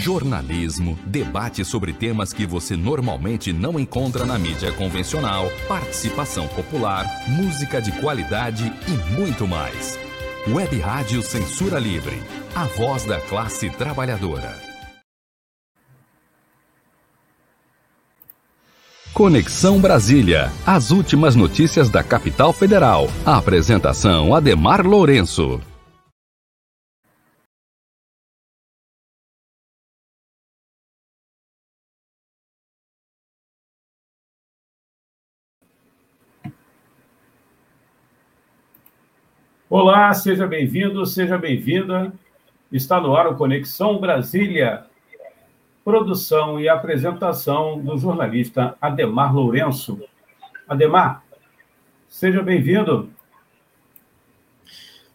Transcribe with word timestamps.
jornalismo, 0.00 0.98
debate 1.04 1.64
sobre 1.64 1.92
temas 1.92 2.32
que 2.32 2.46
você 2.46 2.74
normalmente 2.74 3.52
não 3.52 3.78
encontra 3.78 4.24
na 4.24 4.38
mídia 4.38 4.72
convencional, 4.72 5.50
participação 5.68 6.48
popular, 6.48 7.04
música 7.28 7.80
de 7.82 7.92
qualidade 8.00 8.72
e 8.88 9.14
muito 9.14 9.46
mais. 9.46 9.98
Web 10.48 10.78
Rádio 10.80 11.22
Censura 11.22 11.78
Livre, 11.78 12.18
a 12.54 12.64
voz 12.64 13.04
da 13.04 13.20
classe 13.20 13.68
trabalhadora. 13.68 14.58
Conexão 19.12 19.78
Brasília, 19.78 20.50
as 20.64 20.90
últimas 20.90 21.36
notícias 21.36 21.90
da 21.90 22.02
capital 22.02 22.54
federal. 22.54 23.06
A 23.26 23.36
apresentação 23.36 24.34
Ademar 24.34 24.86
Lourenço. 24.86 25.60
Olá, 39.72 40.12
seja 40.12 40.48
bem-vindo, 40.48 41.06
seja 41.06 41.38
bem-vinda. 41.38 42.12
Está 42.72 43.00
no 43.00 43.14
ar 43.14 43.28
o 43.28 43.36
Conexão 43.36 44.00
Brasília. 44.00 44.84
Produção 45.84 46.58
e 46.58 46.68
apresentação 46.68 47.80
do 47.80 47.96
jornalista 47.96 48.76
Ademar 48.80 49.32
Lourenço. 49.32 50.02
Ademar, 50.68 51.22
seja 52.08 52.42
bem-vindo. 52.42 53.14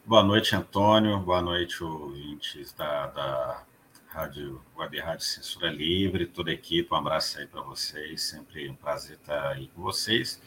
Boa 0.05 0.23
noite, 0.23 0.55
Antônio. 0.55 1.19
Boa 1.19 1.41
noite, 1.41 1.83
ouvintes 1.83 2.71
da, 2.71 3.07
da 3.07 3.61
Rádio 4.07 4.61
Web 4.77 4.97
Rádio 5.01 5.25
Censura 5.25 5.69
Livre, 5.69 6.27
toda 6.27 6.49
a 6.49 6.53
equipe. 6.53 6.93
Um 6.93 6.97
abraço 6.97 7.39
aí 7.39 7.45
para 7.45 7.59
vocês. 7.59 8.21
Sempre 8.21 8.69
um 8.69 8.75
prazer 8.75 9.17
estar 9.17 9.49
aí 9.49 9.67
com 9.75 9.81
vocês. 9.81 10.41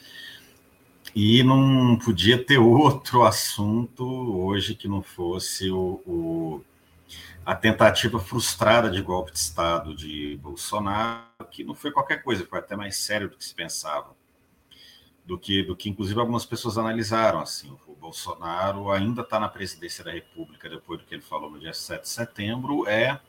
E 1.14 1.42
não 1.42 1.96
podia 1.96 2.42
ter 2.42 2.58
outro 2.58 3.24
assunto 3.26 4.04
hoje 4.04 4.74
que 4.74 4.88
não 4.88 5.02
fosse 5.02 5.70
o, 5.70 6.02
o, 6.06 6.64
a 7.44 7.54
tentativa 7.54 8.18
frustrada 8.18 8.90
de 8.90 9.00
golpe 9.00 9.32
de 9.32 9.38
Estado 9.38 9.94
de 9.94 10.36
Bolsonaro, 10.36 11.24
que 11.50 11.64
não 11.64 11.74
foi 11.74 11.90
qualquer 11.90 12.22
coisa, 12.22 12.46
foi 12.46 12.58
até 12.58 12.76
mais 12.76 12.96
sério 12.96 13.28
do 13.28 13.36
que 13.36 13.44
se 13.44 13.54
pensava. 13.54 14.16
Do 15.24 15.38
que, 15.38 15.62
do 15.62 15.76
que 15.76 15.90
inclusive 15.90 16.18
algumas 16.18 16.46
pessoas 16.46 16.78
analisaram 16.78 17.40
assim, 17.40 17.76
o 17.86 17.94
Bolsonaro 17.94 18.90
ainda 18.90 19.20
está 19.20 19.38
na 19.38 19.48
presidência 19.48 20.02
da 20.02 20.10
República 20.10 20.70
depois 20.70 21.00
do 21.00 21.04
que 21.04 21.14
ele 21.14 21.22
falou 21.22 21.50
no 21.50 21.58
dia 21.58 21.74
7 21.74 22.02
de 22.02 22.08
setembro, 22.08 22.88
é 22.88 23.20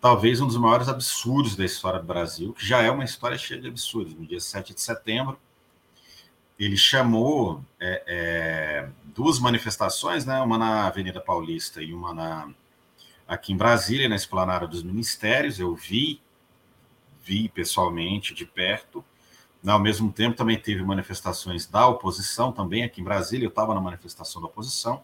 talvez 0.00 0.40
um 0.40 0.46
dos 0.46 0.56
maiores 0.56 0.88
absurdos 0.88 1.56
da 1.56 1.64
história 1.64 1.98
do 1.98 2.06
Brasil, 2.06 2.52
que 2.52 2.64
já 2.64 2.82
é 2.82 2.90
uma 2.90 3.04
história 3.04 3.36
cheia 3.36 3.60
de 3.60 3.66
absurdos. 3.66 4.14
No 4.14 4.26
dia 4.26 4.38
7 4.38 4.74
de 4.74 4.80
setembro, 4.80 5.38
ele 6.58 6.76
chamou 6.76 7.64
é, 7.78 8.02
é, 8.06 8.88
duas 9.14 9.38
manifestações, 9.38 10.24
né, 10.24 10.40
uma 10.40 10.58
na 10.58 10.86
Avenida 10.86 11.20
Paulista 11.20 11.82
e 11.82 11.94
uma 11.94 12.12
na, 12.12 12.50
aqui 13.26 13.52
em 13.52 13.56
Brasília, 13.56 14.08
na 14.08 14.16
Esplanada 14.16 14.66
dos 14.66 14.82
Ministérios. 14.82 15.60
Eu 15.60 15.74
vi, 15.74 16.20
vi 17.22 17.48
pessoalmente, 17.48 18.34
de 18.34 18.44
perto. 18.44 19.04
Ao 19.66 19.78
mesmo 19.78 20.12
tempo, 20.12 20.36
também 20.36 20.58
teve 20.58 20.82
manifestações 20.82 21.66
da 21.66 21.86
oposição, 21.86 22.50
também 22.50 22.82
aqui 22.82 23.00
em 23.00 23.04
Brasília. 23.04 23.44
Eu 23.44 23.50
estava 23.50 23.74
na 23.74 23.80
manifestação 23.80 24.42
da 24.42 24.48
oposição. 24.48 25.02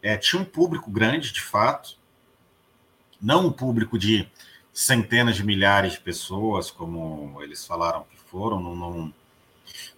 É, 0.00 0.16
tinha 0.16 0.40
um 0.40 0.44
público 0.44 0.90
grande, 0.90 1.32
de 1.32 1.40
fato, 1.40 1.98
não 3.20 3.46
um 3.46 3.52
público 3.52 3.98
de 3.98 4.28
centenas 4.72 5.34
de 5.34 5.44
milhares 5.44 5.94
de 5.94 6.00
pessoas, 6.00 6.70
como 6.70 7.42
eles 7.42 7.66
falaram 7.66 8.04
que 8.04 8.16
foram, 8.16 8.60
não, 8.60 8.76
não 8.76 9.14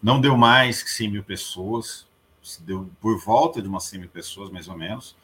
não 0.03 0.21
deu 0.21 0.37
mais 0.37 0.83
que 0.83 0.91
100 0.91 1.11
mil 1.11 1.25
pessoas, 1.25 2.07
deu 2.61 2.91
por 3.01 3.19
volta 3.19 3.61
de 3.61 3.69
umas 3.69 3.85
100 3.85 4.01
mil 4.01 4.09
pessoas, 4.09 4.51
mais 4.51 4.69
ou 4.69 4.77
menos, 4.77 5.17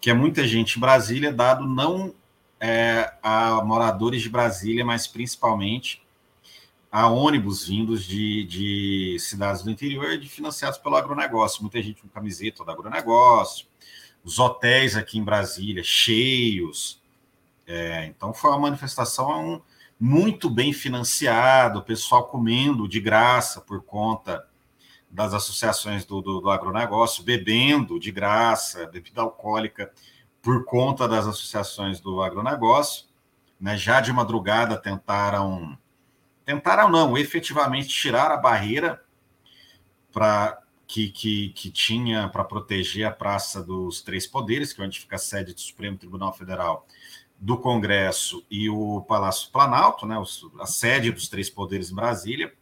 que 0.00 0.10
é 0.10 0.14
muita 0.14 0.46
gente 0.46 0.76
em 0.76 0.80
Brasília, 0.80 1.32
dado 1.32 1.66
não 1.66 2.14
é, 2.60 3.12
a 3.22 3.62
moradores 3.64 4.22
de 4.22 4.28
Brasília, 4.28 4.84
mas 4.84 5.06
principalmente 5.06 6.02
a 6.90 7.08
ônibus 7.08 7.66
vindos 7.66 8.04
de, 8.04 8.44
de 8.44 9.16
cidades 9.18 9.62
do 9.62 9.70
interior 9.70 10.16
de 10.16 10.28
financiados 10.28 10.78
pelo 10.78 10.94
agronegócio. 10.94 11.60
Muita 11.60 11.82
gente 11.82 12.00
com 12.00 12.08
camiseta 12.08 12.64
do 12.64 12.70
agronegócio, 12.70 13.66
os 14.22 14.38
hotéis 14.38 14.96
aqui 14.96 15.18
em 15.18 15.24
Brasília 15.24 15.82
cheios. 15.82 17.02
É, 17.66 18.06
então 18.06 18.32
foi 18.32 18.50
uma 18.50 18.60
manifestação 18.60 19.60
muito 20.04 20.50
bem 20.50 20.70
financiado, 20.70 21.78
o 21.78 21.82
pessoal 21.82 22.26
comendo 22.26 22.86
de 22.86 23.00
graça 23.00 23.62
por 23.62 23.82
conta 23.82 24.46
das 25.10 25.32
associações 25.32 26.04
do, 26.04 26.20
do, 26.20 26.42
do 26.42 26.50
agronegócio, 26.50 27.24
bebendo 27.24 27.98
de 27.98 28.12
graça, 28.12 28.86
bebida 28.86 29.22
alcoólica 29.22 29.90
por 30.42 30.62
conta 30.66 31.08
das 31.08 31.26
associações 31.26 32.00
do 32.00 32.22
agronegócio. 32.22 33.06
Né? 33.58 33.78
Já 33.78 34.02
de 34.02 34.12
madrugada 34.12 34.76
tentaram, 34.76 35.78
tentaram 36.44 36.90
não, 36.90 37.16
efetivamente 37.16 37.88
tirar 37.88 38.30
a 38.30 38.36
barreira 38.36 39.02
para 40.12 40.60
que, 40.86 41.08
que, 41.08 41.48
que 41.48 41.70
tinha 41.70 42.28
para 42.28 42.44
proteger 42.44 43.06
a 43.06 43.10
Praça 43.10 43.62
dos 43.62 44.02
Três 44.02 44.26
Poderes, 44.26 44.70
que 44.70 44.82
é 44.82 44.84
onde 44.84 45.00
fica 45.00 45.16
a 45.16 45.18
sede 45.18 45.54
do 45.54 45.60
Supremo 45.62 45.96
Tribunal 45.96 46.34
Federal 46.34 46.86
do 47.38 47.58
Congresso 47.58 48.44
e 48.50 48.70
o 48.70 49.02
Palácio 49.02 49.50
Planalto, 49.50 50.06
né, 50.06 50.16
a 50.60 50.66
sede 50.66 51.10
dos 51.10 51.28
três 51.28 51.50
poderes 51.50 51.90
em 51.90 51.94
Brasília, 51.94 52.52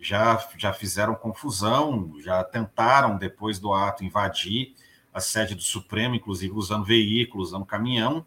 já, 0.00 0.48
já 0.56 0.72
fizeram 0.72 1.14
confusão, 1.14 2.12
já 2.20 2.42
tentaram, 2.44 3.16
depois 3.16 3.58
do 3.58 3.72
ato, 3.72 4.04
invadir 4.04 4.74
a 5.12 5.20
sede 5.20 5.54
do 5.54 5.62
Supremo, 5.62 6.14
inclusive 6.14 6.52
usando 6.54 6.84
veículos, 6.84 7.48
usando 7.48 7.64
caminhão, 7.64 8.26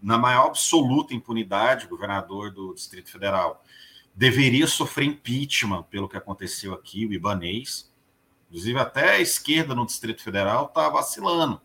na 0.00 0.18
maior 0.18 0.46
absoluta 0.46 1.14
impunidade, 1.14 1.86
o 1.86 1.88
governador 1.88 2.50
do 2.50 2.74
Distrito 2.74 3.10
Federal 3.10 3.64
deveria 4.14 4.66
sofrer 4.66 5.06
impeachment 5.06 5.84
pelo 5.84 6.08
que 6.08 6.16
aconteceu 6.16 6.74
aqui, 6.74 7.06
o 7.06 7.12
Ibanês. 7.12 7.90
Inclusive, 8.48 8.78
até 8.78 9.12
a 9.12 9.20
esquerda 9.20 9.74
no 9.74 9.86
Distrito 9.86 10.22
Federal 10.22 10.66
está 10.66 10.88
vacilando 10.88 11.60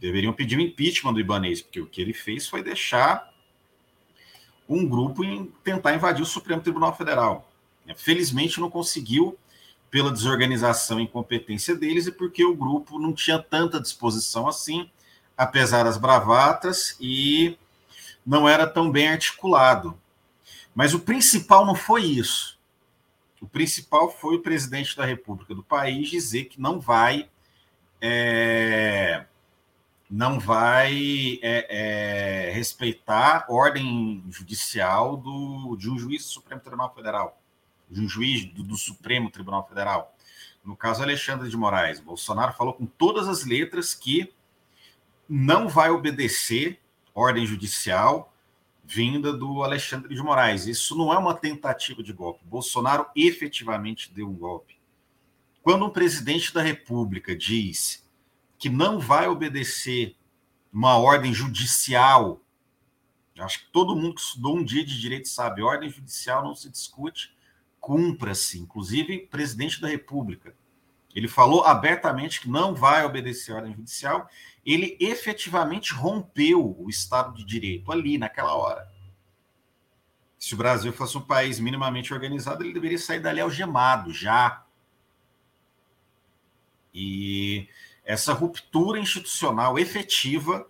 deveriam 0.00 0.32
pedir 0.32 0.56
o 0.56 0.60
impeachment 0.60 1.12
do 1.12 1.20
Ibanês, 1.20 1.60
porque 1.60 1.80
o 1.80 1.86
que 1.86 2.00
ele 2.00 2.12
fez 2.12 2.46
foi 2.46 2.62
deixar 2.62 3.32
um 4.68 4.86
grupo 4.86 5.24
em 5.24 5.46
tentar 5.64 5.94
invadir 5.94 6.22
o 6.22 6.26
Supremo 6.26 6.62
Tribunal 6.62 6.94
Federal. 6.94 7.50
Felizmente 7.96 8.60
não 8.60 8.70
conseguiu 8.70 9.38
pela 9.90 10.12
desorganização 10.12 11.00
e 11.00 11.04
incompetência 11.04 11.74
deles 11.74 12.06
e 12.06 12.12
porque 12.12 12.44
o 12.44 12.54
grupo 12.54 12.98
não 12.98 13.12
tinha 13.12 13.38
tanta 13.38 13.80
disposição 13.80 14.46
assim, 14.46 14.90
apesar 15.36 15.84
das 15.84 15.96
bravatas 15.96 16.96
e 17.00 17.56
não 18.26 18.46
era 18.46 18.66
tão 18.66 18.90
bem 18.90 19.08
articulado. 19.08 19.98
Mas 20.74 20.92
o 20.92 21.00
principal 21.00 21.64
não 21.64 21.74
foi 21.74 22.04
isso. 22.04 22.58
O 23.40 23.46
principal 23.46 24.10
foi 24.10 24.36
o 24.36 24.42
presidente 24.42 24.96
da 24.96 25.06
República 25.06 25.54
do 25.54 25.62
país 25.62 26.10
dizer 26.10 26.44
que 26.44 26.60
não 26.60 26.78
vai 26.78 27.30
é, 28.00 29.24
não 30.10 30.40
vai 30.40 31.38
é, 31.42 32.48
é, 32.48 32.50
respeitar 32.50 33.44
ordem 33.48 34.24
judicial 34.30 35.16
do, 35.16 35.76
de 35.76 35.90
um 35.90 35.98
juiz 35.98 36.24
do 36.24 36.30
Supremo 36.30 36.60
Tribunal 36.60 36.94
Federal, 36.94 37.40
de 37.90 38.00
um 38.00 38.08
juiz 38.08 38.46
do, 38.46 38.62
do 38.62 38.76
Supremo 38.76 39.30
Tribunal 39.30 39.66
Federal. 39.68 40.14
No 40.64 40.76
caso, 40.76 41.02
Alexandre 41.02 41.48
de 41.48 41.56
Moraes. 41.56 42.00
Bolsonaro 42.00 42.52
falou 42.54 42.74
com 42.74 42.86
todas 42.86 43.28
as 43.28 43.44
letras 43.44 43.94
que 43.94 44.32
não 45.28 45.68
vai 45.68 45.90
obedecer 45.90 46.80
ordem 47.14 47.46
judicial 47.46 48.32
vinda 48.84 49.34
do 49.34 49.62
Alexandre 49.62 50.14
de 50.14 50.22
Moraes. 50.22 50.66
Isso 50.66 50.96
não 50.96 51.12
é 51.12 51.18
uma 51.18 51.34
tentativa 51.34 52.02
de 52.02 52.12
golpe. 52.12 52.40
Bolsonaro 52.44 53.06
efetivamente 53.14 54.10
deu 54.14 54.26
um 54.26 54.34
golpe. 54.34 54.78
Quando 55.62 55.84
um 55.84 55.90
presidente 55.90 56.54
da 56.54 56.62
República 56.62 57.36
diz 57.36 58.07
que 58.58 58.68
não 58.68 58.98
vai 58.98 59.28
obedecer 59.28 60.16
uma 60.72 60.98
ordem 60.98 61.32
judicial. 61.32 62.40
Acho 63.38 63.60
que 63.60 63.72
todo 63.72 63.94
mundo 63.94 64.16
que 64.16 64.20
estudou 64.20 64.56
um 64.56 64.64
dia 64.64 64.84
de 64.84 65.00
direito 65.00 65.28
sabe, 65.28 65.62
ordem 65.62 65.88
judicial 65.88 66.42
não 66.42 66.54
se 66.54 66.68
discute, 66.68 67.32
cumpra-se, 67.80 68.58
inclusive 68.58 69.26
presidente 69.26 69.80
da 69.80 69.88
República. 69.88 70.54
Ele 71.14 71.28
falou 71.28 71.64
abertamente 71.64 72.40
que 72.40 72.48
não 72.48 72.74
vai 72.74 73.04
obedecer 73.04 73.52
a 73.52 73.56
ordem 73.56 73.74
judicial. 73.74 74.28
Ele 74.64 74.96
efetivamente 75.00 75.94
rompeu 75.94 76.76
o 76.78 76.90
Estado 76.90 77.34
de 77.34 77.44
Direito 77.44 77.90
ali, 77.90 78.18
naquela 78.18 78.54
hora. 78.54 78.88
Se 80.38 80.54
o 80.54 80.56
Brasil 80.56 80.92
fosse 80.92 81.16
um 81.16 81.22
país 81.22 81.58
minimamente 81.58 82.12
organizado, 82.12 82.62
ele 82.62 82.72
deveria 82.72 82.98
sair 82.98 83.20
dali 83.20 83.40
algemado 83.40 84.12
já. 84.12 84.64
E 86.92 87.68
essa 88.08 88.32
ruptura 88.32 88.98
institucional 88.98 89.78
efetiva 89.78 90.66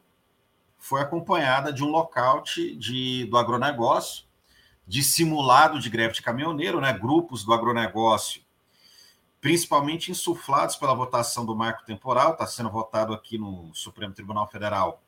foi 0.76 1.00
acompanhada 1.00 1.72
de 1.72 1.84
um 1.84 1.88
lockout 1.88 2.74
de, 2.74 3.26
do 3.26 3.38
agronegócio, 3.38 4.24
de 4.84 5.04
simulado 5.04 5.78
de 5.78 5.88
greve 5.88 6.14
de 6.14 6.22
caminhoneiro, 6.22 6.80
né? 6.80 6.92
grupos 6.92 7.44
do 7.44 7.52
agronegócio, 7.52 8.42
principalmente 9.40 10.10
insuflados 10.10 10.74
pela 10.74 10.92
votação 10.92 11.46
do 11.46 11.54
marco 11.54 11.86
temporal, 11.86 12.32
está 12.32 12.44
sendo 12.44 12.70
votado 12.70 13.14
aqui 13.14 13.38
no 13.38 13.72
Supremo 13.72 14.12
Tribunal 14.12 14.48
Federal. 14.48 15.00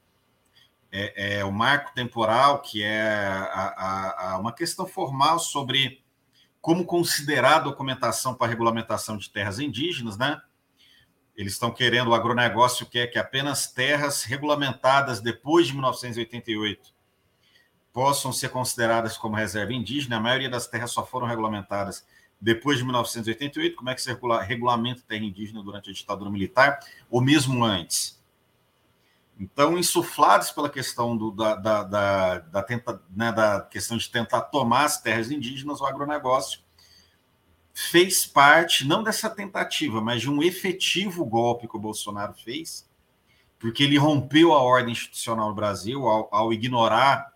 É, 0.93 1.39
é 1.39 1.45
o 1.45 1.51
marco 1.51 1.93
temporal, 1.95 2.63
que 2.63 2.81
é 2.85 3.27
a, 3.27 3.75
a, 3.77 4.35
a 4.35 4.39
uma 4.39 4.53
questão 4.53 4.87
formal 4.87 5.41
sobre 5.41 6.01
como 6.61 6.85
considerar 6.85 7.57
a 7.57 7.61
documentação 7.61 8.35
para 8.35 8.47
regulamentação 8.47 9.17
de 9.17 9.29
terras 9.31 9.59
indígenas, 9.59 10.17
né? 10.17 10.41
Eles 11.41 11.55
estão 11.55 11.71
querendo, 11.71 12.09
o 12.09 12.15
agronegócio 12.15 12.85
quer 12.85 13.07
que 13.07 13.19
apenas 13.19 13.67
terras 13.67 14.25
regulamentadas 14.25 15.23
depois 15.23 15.69
de 15.69 15.73
1988 15.73 16.93
possam 17.95 18.31
ser 18.31 18.51
consideradas 18.51 19.17
como 19.17 19.37
reserva 19.37 19.73
indígena. 19.73 20.19
A 20.19 20.21
maioria 20.21 20.51
das 20.51 20.67
terras 20.67 20.91
só 20.91 21.03
foram 21.03 21.27
regulamentadas 21.27 22.07
depois 22.39 22.77
de 22.77 22.85
1988. 22.85 23.75
Como 23.75 23.89
é 23.89 23.95
que 23.95 24.03
se 24.03 24.11
regula, 24.11 24.43
regulamenta 24.43 25.01
terra 25.09 25.25
indígena 25.25 25.63
durante 25.63 25.89
a 25.89 25.95
ditadura 25.95 26.29
militar, 26.29 26.79
ou 27.11 27.23
mesmo 27.23 27.65
antes? 27.65 28.23
Então, 29.39 29.79
insuflados 29.79 30.51
pela 30.51 30.69
questão 30.69 31.17
do, 31.17 31.31
da, 31.31 31.55
da, 31.55 31.83
da, 31.85 32.39
da, 32.41 32.63
tenta, 32.63 33.03
né, 33.09 33.33
da 33.33 33.63
questão 33.63 33.97
de 33.97 34.11
tentar 34.11 34.43
tomar 34.43 34.85
as 34.85 35.01
terras 35.01 35.31
indígenas, 35.31 35.81
o 35.81 35.87
agronegócio 35.87 36.61
fez 37.89 38.27
parte, 38.27 38.87
não 38.87 39.03
dessa 39.03 39.31
tentativa, 39.31 40.03
mas 40.03 40.21
de 40.21 40.31
um 40.31 40.43
efetivo 40.43 41.25
golpe 41.25 41.67
que 41.67 41.77
o 41.77 41.81
Bolsonaro 41.81 42.35
fez, 42.35 42.87
porque 43.59 43.83
ele 43.83 43.97
rompeu 43.97 44.53
a 44.53 44.61
ordem 44.61 44.93
institucional 44.93 45.49
no 45.49 45.55
Brasil 45.55 46.07
ao, 46.07 46.29
ao 46.31 46.53
ignorar, 46.53 47.33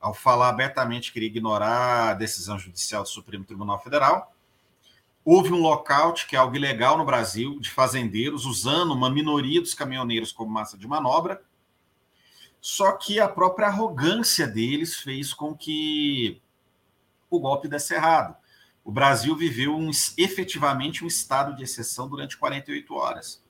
ao 0.00 0.12
falar 0.12 0.48
abertamente 0.48 1.12
que 1.12 1.18
iria 1.20 1.28
ignorar 1.28 2.10
a 2.10 2.14
decisão 2.14 2.58
judicial 2.58 3.04
do 3.04 3.08
Supremo 3.08 3.44
Tribunal 3.44 3.80
Federal. 3.80 4.34
Houve 5.24 5.52
um 5.52 5.60
lockout, 5.60 6.26
que 6.26 6.34
é 6.34 6.38
algo 6.38 6.56
ilegal 6.56 6.98
no 6.98 7.04
Brasil, 7.04 7.60
de 7.60 7.70
fazendeiros, 7.70 8.46
usando 8.46 8.92
uma 8.92 9.08
minoria 9.08 9.60
dos 9.60 9.74
caminhoneiros 9.74 10.32
como 10.32 10.50
massa 10.50 10.76
de 10.76 10.88
manobra. 10.88 11.40
Só 12.60 12.92
que 12.92 13.20
a 13.20 13.28
própria 13.28 13.68
arrogância 13.68 14.48
deles 14.48 14.96
fez 14.96 15.32
com 15.32 15.54
que 15.54 16.40
o 17.30 17.38
golpe 17.38 17.68
desse 17.68 17.94
errado 17.94 18.39
o 18.90 18.92
Brasil 18.92 19.36
viveu 19.36 19.76
um, 19.76 19.92
efetivamente 20.18 21.04
um 21.04 21.06
estado 21.06 21.54
de 21.54 21.62
exceção 21.62 22.08
durante 22.08 22.36
48 22.36 22.92
horas. 22.92 23.40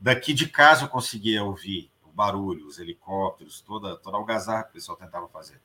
Daqui 0.00 0.32
de 0.32 0.48
casa 0.48 0.84
eu 0.84 0.88
conseguia 0.88 1.44
ouvir 1.44 1.90
o 2.02 2.08
barulho, 2.10 2.66
os 2.66 2.78
helicópteros, 2.78 3.60
toda, 3.60 3.98
toda 3.98 4.16
a 4.16 4.20
algazarra 4.20 4.62
que 4.64 4.70
o 4.70 4.72
pessoal 4.72 4.96
tentava 4.96 5.28
fazer. 5.28 5.60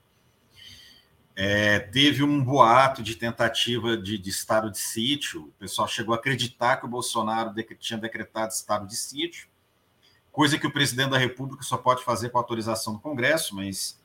É, 1.33 1.79
teve 1.79 2.23
um 2.23 2.43
boato 2.43 3.01
de 3.01 3.15
tentativa 3.15 3.95
de, 3.95 4.17
de, 4.17 4.29
estado 4.29 4.69
de 4.69 4.79
sítio. 4.79 5.43
O 5.43 5.51
pessoal 5.53 5.87
chegou 5.87 6.13
a 6.13 6.17
acreditar 6.17 6.75
que 6.75 6.85
o 6.85 6.89
Bolsonaro 6.89 7.53
tinha 7.79 7.97
decretado 7.97 8.51
estado 8.51 8.85
de 8.85 8.97
sítio, 8.97 9.47
coisa 10.29 10.59
que 10.59 10.67
o 10.67 10.73
presidente 10.73 11.11
da 11.11 11.17
República 11.17 11.63
só 11.63 11.77
pode 11.77 12.03
fazer 12.03 12.31
com 12.31 12.37
autorização 12.37 12.91
do 12.91 12.99
Congresso, 12.99 13.55
mas 13.55 13.97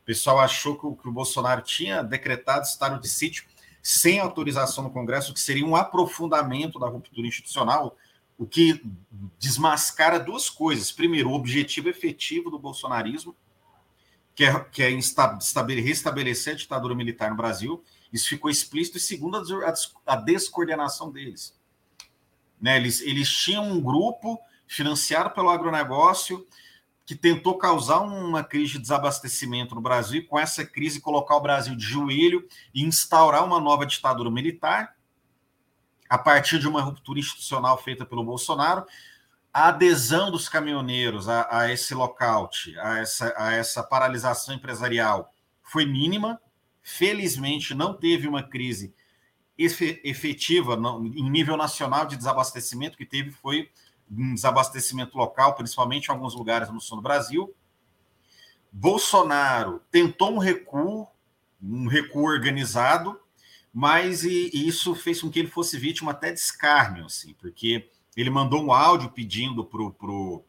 o 0.00 0.06
pessoal 0.06 0.40
achou 0.40 0.78
que 0.78 0.86
o, 0.86 0.96
que 0.96 1.06
o 1.06 1.12
Bolsonaro 1.12 1.60
tinha 1.60 2.02
decretado 2.02 2.64
estado 2.64 2.98
de 2.98 3.10
sítio 3.10 3.44
sem 3.86 4.18
autorização 4.18 4.82
no 4.82 4.90
Congresso, 4.90 5.34
que 5.34 5.40
seria 5.40 5.66
um 5.66 5.76
aprofundamento 5.76 6.78
da 6.78 6.88
ruptura 6.88 7.26
institucional, 7.26 7.98
o 8.38 8.46
que 8.46 8.82
desmascara 9.38 10.18
duas 10.18 10.48
coisas. 10.48 10.90
Primeiro, 10.90 11.28
o 11.28 11.34
objetivo 11.34 11.90
efetivo 11.90 12.50
do 12.50 12.58
bolsonarismo, 12.58 13.36
que 14.34 14.42
é, 14.42 14.58
que 14.72 14.82
é 14.82 14.88
restabelecer 15.82 16.54
a 16.54 16.56
ditadura 16.56 16.94
militar 16.94 17.28
no 17.28 17.36
Brasil. 17.36 17.84
Isso 18.10 18.26
ficou 18.26 18.50
explícito. 18.50 18.96
E 18.96 19.00
segundo, 19.00 19.36
a 20.06 20.16
descoordenação 20.16 21.12
deles. 21.12 21.54
Né, 22.58 22.78
eles, 22.78 23.02
eles 23.02 23.28
tinham 23.28 23.70
um 23.70 23.82
grupo 23.82 24.40
financiado 24.66 25.30
pelo 25.30 25.50
agronegócio 25.50 26.46
que 27.06 27.14
tentou 27.14 27.58
causar 27.58 28.00
uma 28.00 28.42
crise 28.42 28.72
de 28.72 28.78
desabastecimento 28.78 29.74
no 29.74 29.80
Brasil 29.80 30.20
e 30.20 30.24
com 30.24 30.38
essa 30.38 30.64
crise 30.64 31.00
colocar 31.00 31.36
o 31.36 31.40
Brasil 31.40 31.76
de 31.76 31.84
joelho 31.84 32.48
e 32.74 32.82
instaurar 32.82 33.44
uma 33.44 33.60
nova 33.60 33.84
ditadura 33.84 34.30
militar 34.30 34.96
a 36.08 36.16
partir 36.16 36.58
de 36.58 36.68
uma 36.68 36.80
ruptura 36.80 37.18
institucional 37.18 37.76
feita 37.76 38.06
pelo 38.06 38.24
Bolsonaro. 38.24 38.86
A 39.52 39.68
adesão 39.68 40.30
dos 40.30 40.48
caminhoneiros 40.48 41.28
a, 41.28 41.46
a 41.50 41.72
esse 41.72 41.94
lockout, 41.94 42.76
a 42.78 42.98
essa, 42.98 43.34
a 43.36 43.52
essa 43.52 43.82
paralisação 43.82 44.54
empresarial 44.54 45.32
foi 45.62 45.84
mínima. 45.84 46.40
Felizmente, 46.82 47.74
não 47.74 47.94
teve 47.94 48.26
uma 48.26 48.42
crise 48.42 48.94
efetiva 49.56 50.74
em 51.14 51.30
nível 51.30 51.56
nacional 51.56 52.06
de 52.06 52.16
desabastecimento, 52.16 52.96
que 52.96 53.06
teve 53.06 53.30
foi 53.30 53.70
desabastecimento 54.08 55.16
local, 55.16 55.54
principalmente 55.54 56.06
em 56.06 56.12
alguns 56.12 56.34
lugares 56.34 56.70
no 56.70 56.80
sul 56.80 56.98
do 56.98 57.02
Brasil. 57.02 57.54
Bolsonaro 58.70 59.80
tentou 59.90 60.32
um 60.32 60.38
recuo, 60.38 61.06
um 61.62 61.86
recuo 61.86 62.24
organizado, 62.24 63.20
mas 63.72 64.24
e, 64.24 64.50
e 64.52 64.68
isso 64.68 64.94
fez 64.94 65.20
com 65.20 65.30
que 65.30 65.38
ele 65.38 65.48
fosse 65.48 65.78
vítima 65.78 66.12
até 66.12 66.32
de 66.32 66.38
escárnio, 66.38 67.06
assim, 67.06 67.34
porque 67.34 67.88
ele 68.16 68.30
mandou 68.30 68.62
um 68.62 68.72
áudio 68.72 69.10
pedindo 69.10 69.64
para 69.64 69.90
pro, 69.90 70.44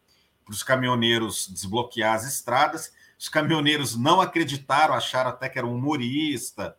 os 0.49 0.63
caminhoneiros 0.63 1.47
desbloquear 1.47 2.15
as 2.15 2.25
estradas. 2.25 2.93
Os 3.17 3.29
caminhoneiros 3.29 3.95
não 3.95 4.21
acreditaram, 4.21 4.93
acharam 4.93 5.29
até 5.29 5.49
que 5.49 5.57
era 5.57 5.65
um 5.65 5.75
humorista, 5.75 6.77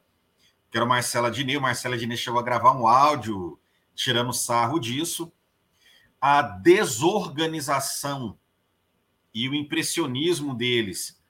que 0.70 0.76
era 0.76 0.84
o 0.84 0.88
Marcelo 0.88 1.26
Adnet. 1.26 1.56
O 1.56 1.62
Marcelo 1.62 1.94
Adnet 1.94 2.20
chegou 2.20 2.38
a 2.38 2.44
gravar 2.44 2.73
um 2.73 2.87
áudio 2.87 3.58
tirando 3.94 4.32
sarro 4.32 4.78
disso 4.78 5.32
a 6.20 6.42
desorganização 6.42 8.38
e 9.34 9.48
o 9.48 9.54
impressionismo 9.54 10.54
deles, 10.54 11.20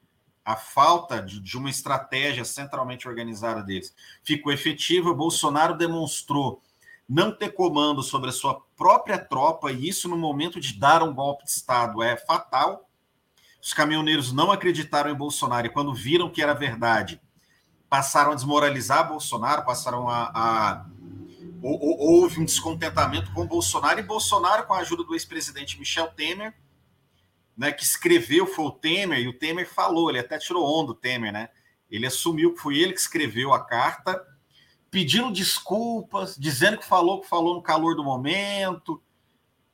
a 0.45 0.55
falta 0.55 1.21
de, 1.21 1.41
de, 1.41 1.59
uma 1.59 1.69
estratégia 1.69 2.45
centralmente 2.45 3.09
organizada 3.09 3.63
deles, 3.63 3.95
ficou 4.23 4.53
efetiva. 4.53 5.13
Bolsonaro 5.13 5.77
demonstrou 5.77 6.63
não 7.09 7.37
ter 7.37 7.51
comando 7.51 8.03
sobre 8.03 8.31
a 8.31 8.33
sua 8.33 8.61
própria 8.77 9.19
tropa, 9.19 9.73
e 9.73 9.89
isso 9.89 10.09
no 10.09 10.17
momento 10.17 10.61
de 10.61 10.79
dar 10.79 11.03
um 11.03 11.13
golpe 11.13 11.45
de 11.45 11.51
Estado 11.51 12.03
é 12.03 12.17
fatal. 12.17 12.89
Os 13.61 13.75
caminhoneiros 13.75 14.33
não 14.33 14.53
acreditaram 14.53 15.11
em 15.11 15.15
Bolsonaro 15.15 15.67
e, 15.67 15.71
quando 15.71 15.93
viram 15.93 16.31
que 16.31 16.41
era 16.41 16.55
verdade, 16.55 17.21
passaram 17.89 18.33
a 18.33 18.35
desmoralizar 18.35 19.09
Bolsonaro, 19.09 19.65
passaram 19.65 20.09
a, 20.09 20.31
a 20.33 20.87
houve 21.63 22.41
um 22.41 22.45
descontentamento 22.45 23.33
com 23.33 23.47
Bolsonaro 23.47 24.01
e 24.01 24.03
Bolsonaro, 24.03 24.67
com 24.67 24.75
a 24.75 24.79
ajuda 24.79 25.05
do 25.05 25.15
ex-presidente 25.15 25.79
Michel 25.79 26.09
Temer, 26.09 26.55
né, 27.57 27.73
que 27.73 27.83
escreveu, 27.83 28.47
foi 28.47 28.67
o 28.67 28.71
Temer, 28.71 29.19
e 29.19 29.29
o 29.29 29.39
Temer 29.39 29.69
falou, 29.69 30.11
ele 30.11 30.19
até 30.19 30.39
tirou 30.39 30.65
onda 30.65 30.89
do 30.89 30.95
Temer, 30.95 31.33
né? 31.33 31.49
Ele 31.91 32.07
assumiu 32.07 32.53
que 32.53 32.61
foi 32.61 32.79
ele 32.79 32.93
que 32.93 33.01
escreveu 33.01 33.55
a 33.55 33.65
carta, 33.65 34.23
pedindo 34.91 35.33
desculpas, 35.33 36.37
dizendo 36.37 36.79
que 36.79 36.85
falou 36.85 37.21
que 37.21 37.29
falou 37.29 37.55
no 37.55 37.63
calor 37.63 37.95
do 37.95 38.05
momento, 38.05 39.03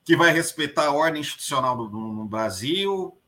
que 0.05 0.17
vai 0.17 0.33
respeitar 0.33 0.87
a 0.87 0.93
ordem 0.93 1.21
institucional 1.21 1.77
do, 1.77 1.89
no 1.89 2.25
Brasil. 2.25 3.19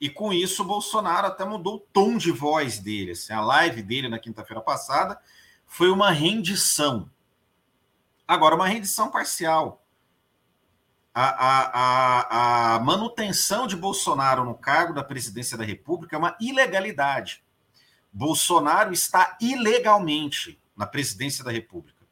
E 0.00 0.08
com 0.08 0.32
isso, 0.32 0.62
o 0.62 0.66
Bolsonaro 0.66 1.26
até 1.26 1.44
mudou 1.44 1.76
o 1.76 1.80
tom 1.80 2.16
de 2.16 2.30
voz 2.30 2.78
dele. 2.78 3.12
Assim, 3.12 3.32
a 3.32 3.40
live 3.40 3.82
dele 3.82 4.08
na 4.08 4.18
quinta-feira 4.18 4.62
passada 4.62 5.18
foi 5.66 5.90
uma 5.90 6.10
rendição 6.10 7.10
Agora, 8.26 8.54
uma 8.54 8.66
rendição 8.66 9.10
parcial. 9.10 9.84
A, 11.12 11.28
a, 11.28 11.60
a, 11.68 12.74
a, 12.74 12.80
manutenção 12.80 13.66
de 13.66 13.76
Bolsonaro 13.76 14.44
no 14.44 14.54
cargo 14.54 14.92
da 14.92 15.04
presidência 15.04 15.56
da 15.56 15.64
República 15.64 16.16
é 16.16 16.18
uma 16.18 16.36
ilegalidade. 16.40 17.44
Bolsonaro 18.12 18.92
está 18.92 19.36
ilegalmente 19.40 20.60
na 20.76 20.86
presidência 20.86 21.44
da 21.44 21.52
República. 21.52 22.04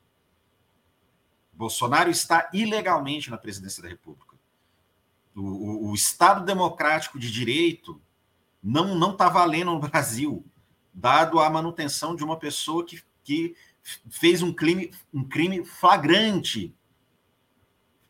Bolsonaro 1.52 2.10
está 2.10 2.48
ilegalmente 2.52 3.30
na 3.30 3.38
presidência 3.38 3.82
da 3.82 3.88
República. 3.88 4.36
O, 5.34 5.40
o, 5.40 5.90
o 5.90 5.94
Estado 5.94 6.44
democrático 6.44 7.18
de 7.18 7.30
direito 7.30 8.00
não 8.62 9.10
está 9.12 9.28
valendo 9.28 9.72
no 9.72 9.80
Brasil, 9.80 10.44
dado 10.94 11.40
a 11.40 11.50
manutenção 11.50 12.14
de 12.14 12.22
uma 12.22 12.38
pessoa 12.38 12.84
que, 12.84 13.02
que 13.24 13.56
fez 14.10 14.42
um 14.42 14.52
crime, 14.52 14.90
um 15.12 15.24
crime 15.24 15.64
flagrante. 15.64 16.74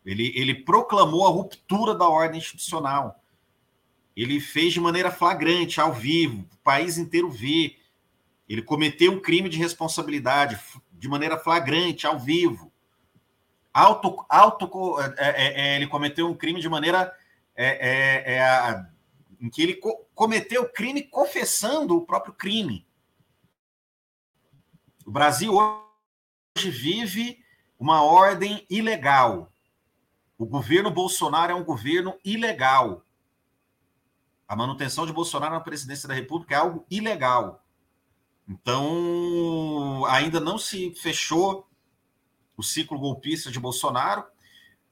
Ele, 0.04 0.32
ele 0.36 0.54
proclamou 0.54 1.26
a 1.26 1.30
ruptura 1.30 1.94
da 1.94 2.08
ordem 2.08 2.38
institucional. 2.38 3.22
Ele 4.16 4.40
fez 4.40 4.72
de 4.72 4.80
maneira 4.80 5.10
flagrante, 5.10 5.80
ao 5.80 5.92
vivo, 5.92 6.46
o 6.52 6.56
país 6.58 6.98
inteiro 6.98 7.30
vê. 7.30 7.76
Ele 8.48 8.62
cometeu 8.62 9.12
um 9.12 9.20
crime 9.20 9.48
de 9.48 9.56
responsabilidade 9.58 10.58
de 10.92 11.08
maneira 11.08 11.38
flagrante, 11.38 12.06
ao 12.06 12.18
vivo. 12.18 12.70
Auto, 13.72 14.24
auto, 14.28 15.00
é, 15.00 15.14
é, 15.16 15.60
é, 15.72 15.76
ele 15.76 15.86
cometeu 15.86 16.28
um 16.28 16.34
crime 16.34 16.60
de 16.60 16.68
maneira 16.68 17.12
é, 17.56 18.34
é, 18.34 18.34
é 18.36 18.86
em 19.40 19.48
que 19.48 19.62
ele 19.62 19.74
co 19.74 20.06
cometeu 20.14 20.68
crime 20.68 21.02
confessando 21.02 21.96
o 21.96 22.06
próprio 22.06 22.34
crime. 22.34 22.86
O 25.04 25.10
Brasil 25.10 25.54
hoje 25.54 26.70
vive 26.70 27.42
uma 27.78 28.02
ordem 28.02 28.64
ilegal. 28.70 29.52
O 30.38 30.46
governo 30.46 30.90
Bolsonaro 30.90 31.52
é 31.52 31.54
um 31.54 31.64
governo 31.64 32.14
ilegal. 32.24 33.04
A 34.46 34.54
manutenção 34.54 35.06
de 35.06 35.12
Bolsonaro 35.12 35.54
na 35.54 35.60
presidência 35.60 36.08
da 36.08 36.14
República 36.14 36.54
é 36.54 36.58
algo 36.58 36.86
ilegal. 36.90 37.64
Então, 38.48 40.04
ainda 40.06 40.38
não 40.38 40.58
se 40.58 40.94
fechou 40.94 41.68
o 42.56 42.62
ciclo 42.62 42.98
golpista 42.98 43.50
de 43.50 43.58
Bolsonaro. 43.58 44.24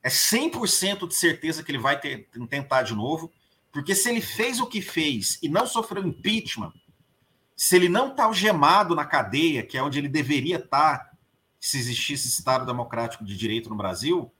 É 0.02 0.08
100% 0.08 1.06
de 1.06 1.14
certeza 1.14 1.62
que 1.62 1.70
ele 1.70 1.78
vai 1.78 2.00
ter, 2.00 2.28
tentar 2.48 2.82
de 2.82 2.94
novo, 2.94 3.30
porque 3.70 3.94
se 3.94 4.08
ele 4.08 4.20
fez 4.20 4.60
o 4.60 4.66
que 4.66 4.80
fez 4.80 5.38
e 5.42 5.48
não 5.48 5.66
sofreu 5.66 6.04
impeachment, 6.06 6.72
se 7.62 7.76
ele 7.76 7.90
não 7.90 8.08
está 8.08 8.24
algemado 8.24 8.94
na 8.94 9.04
cadeia, 9.04 9.62
que 9.62 9.76
é 9.76 9.82
onde 9.82 9.98
ele 9.98 10.08
deveria 10.08 10.56
estar, 10.56 10.98
tá, 10.98 11.10
se 11.60 11.76
existisse 11.76 12.26
Estado 12.26 12.64
democrático 12.64 13.22
de 13.22 13.36
direito 13.36 13.68
no 13.68 13.76
Brasil, 13.76 14.32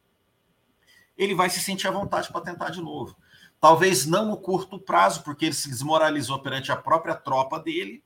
ele 1.18 1.34
vai 1.34 1.50
se 1.50 1.60
sentir 1.60 1.86
à 1.86 1.90
vontade 1.90 2.32
para 2.32 2.40
tentar 2.40 2.70
de 2.70 2.80
novo. 2.80 3.14
Talvez 3.60 4.06
não 4.06 4.24
no 4.24 4.38
curto 4.38 4.80
prazo, 4.80 5.22
porque 5.22 5.44
ele 5.44 5.54
se 5.54 5.68
desmoralizou 5.68 6.38
perante 6.38 6.72
a 6.72 6.76
própria 6.76 7.14
tropa 7.14 7.60
dele, 7.60 8.02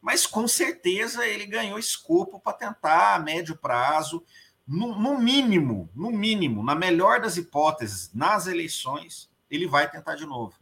mas 0.00 0.26
com 0.26 0.48
certeza 0.48 1.26
ele 1.26 1.44
ganhou 1.44 1.78
escopo 1.78 2.40
para 2.40 2.54
tentar 2.54 3.16
a 3.16 3.18
médio 3.18 3.54
prazo, 3.54 4.24
no, 4.66 4.98
no, 4.98 5.18
mínimo, 5.18 5.90
no 5.94 6.10
mínimo, 6.10 6.64
na 6.64 6.74
melhor 6.74 7.20
das 7.20 7.36
hipóteses, 7.36 8.10
nas 8.14 8.46
eleições, 8.46 9.30
ele 9.50 9.66
vai 9.66 9.90
tentar 9.90 10.14
de 10.14 10.24
novo. 10.24 10.54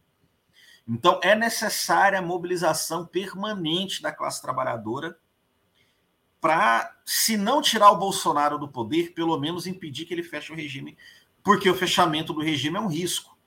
Então 0.87 1.19
é 1.21 1.35
necessária 1.35 2.19
a 2.19 2.21
mobilização 2.21 3.05
permanente 3.05 4.01
da 4.01 4.11
classe 4.11 4.41
trabalhadora 4.41 5.17
para, 6.39 6.95
se 7.05 7.35
não 7.35 7.61
tirar 7.61 7.91
o 7.91 7.97
Bolsonaro 7.97 8.57
do 8.57 8.67
poder, 8.67 9.13
pelo 9.13 9.37
menos 9.37 9.67
impedir 9.67 10.05
que 10.05 10.13
ele 10.13 10.23
feche 10.23 10.51
o 10.51 10.55
regime, 10.55 10.97
porque 11.43 11.69
o 11.69 11.75
fechamento 11.75 12.31
do 12.31 12.41
regime 12.41 12.77
é 12.77 12.79
um 12.79 12.87
risco. 12.87 13.37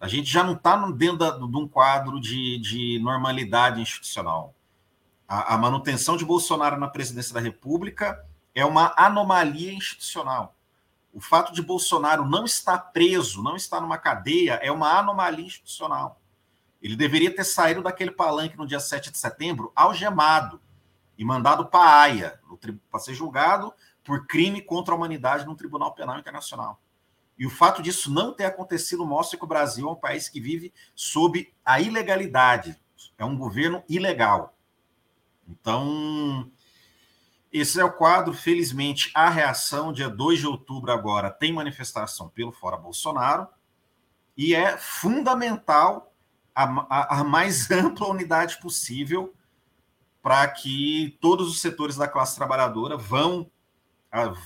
A 0.00 0.08
gente 0.08 0.28
já 0.28 0.42
não 0.42 0.54
está 0.54 0.76
dentro 0.90 1.18
da, 1.18 1.30
de 1.30 1.56
um 1.56 1.68
quadro 1.68 2.20
de, 2.20 2.58
de 2.58 2.98
normalidade 3.00 3.80
institucional. 3.80 4.54
A, 5.28 5.54
a, 5.54 5.58
manutenção 5.58 6.16
de 6.16 6.24
Bolsonaro 6.24 6.76
na 6.76 6.88
presidência 6.88 7.32
da 7.32 7.40
República 7.40 8.26
é 8.54 8.64
uma 8.64 8.92
anomalia 8.96 9.72
institucional. 9.72 10.56
O 11.12 11.20
fato 11.20 11.52
de 11.52 11.62
Bolsonaro 11.62 12.28
não 12.28 12.44
estar 12.44 12.78
preso, 12.78 13.42
não 13.42 13.54
estar 13.54 13.80
numa 13.80 13.98
cadeia, 13.98 14.54
é 14.54 14.72
uma 14.72 14.98
anomalia 14.98 15.46
institucional. 15.46 16.21
Ele 16.82 16.96
deveria 16.96 17.34
ter 17.34 17.44
saído 17.44 17.82
daquele 17.82 18.10
palanque 18.10 18.56
no 18.56 18.66
dia 18.66 18.80
7 18.80 19.12
de 19.12 19.18
setembro 19.18 19.72
algemado 19.76 20.60
e 21.16 21.24
mandado 21.24 21.66
para 21.66 21.84
a 21.84 22.00
Haia, 22.02 22.40
para 22.90 23.00
ser 23.00 23.14
julgado 23.14 23.72
por 24.02 24.26
crime 24.26 24.60
contra 24.60 24.92
a 24.92 24.96
humanidade 24.96 25.46
no 25.46 25.54
Tribunal 25.54 25.94
Penal 25.94 26.18
Internacional. 26.18 26.80
E 27.38 27.46
o 27.46 27.50
fato 27.50 27.82
disso 27.82 28.12
não 28.12 28.34
ter 28.34 28.44
acontecido 28.44 29.06
mostra 29.06 29.38
que 29.38 29.44
o 29.44 29.48
Brasil 29.48 29.88
é 29.88 29.92
um 29.92 29.96
país 29.96 30.28
que 30.28 30.40
vive 30.40 30.72
sob 30.94 31.52
a 31.64 31.80
ilegalidade. 31.80 32.76
É 33.16 33.24
um 33.24 33.36
governo 33.36 33.82
ilegal. 33.88 34.56
Então, 35.48 36.50
esse 37.52 37.80
é 37.80 37.84
o 37.84 37.92
quadro. 37.92 38.32
Felizmente, 38.32 39.10
a 39.14 39.28
reação, 39.28 39.92
dia 39.92 40.08
2 40.08 40.40
de 40.40 40.46
outubro, 40.46 40.92
agora, 40.92 41.30
tem 41.30 41.52
manifestação 41.52 42.28
pelo 42.28 42.52
Fora 42.52 42.76
Bolsonaro. 42.76 43.48
E 44.36 44.54
é 44.54 44.76
fundamental 44.78 46.11
a, 46.54 47.20
a, 47.20 47.24
mais 47.24 47.68
ampla 47.70 48.08
unidade 48.08 48.60
possível 48.60 49.34
para 50.22 50.46
que 50.48 51.18
todos 51.20 51.48
os 51.48 51.60
setores 51.60 51.96
da 51.96 52.06
classe 52.06 52.36
trabalhadora 52.36 52.96
vão 52.96 53.50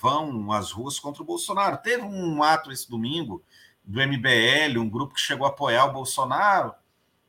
vão 0.01 0.53
às 0.53 0.71
ruas 0.71 0.99
contra 1.01 1.23
o 1.23 1.27
Bolsonaro. 1.27 1.79
Teve 1.79 2.05
um 2.05 2.41
ato 2.43 2.71
esse 2.71 2.89
domingo 2.89 3.43
do 3.85 4.01
MBL, 4.01 4.79
um 4.79 4.89
grupo 4.89 5.15
que 5.15 5.21
chegou 5.21 5.45
a 5.45 5.51
apoiar 5.51 5.87
o 5.87 5.93
Bolsonaro, 5.93 6.73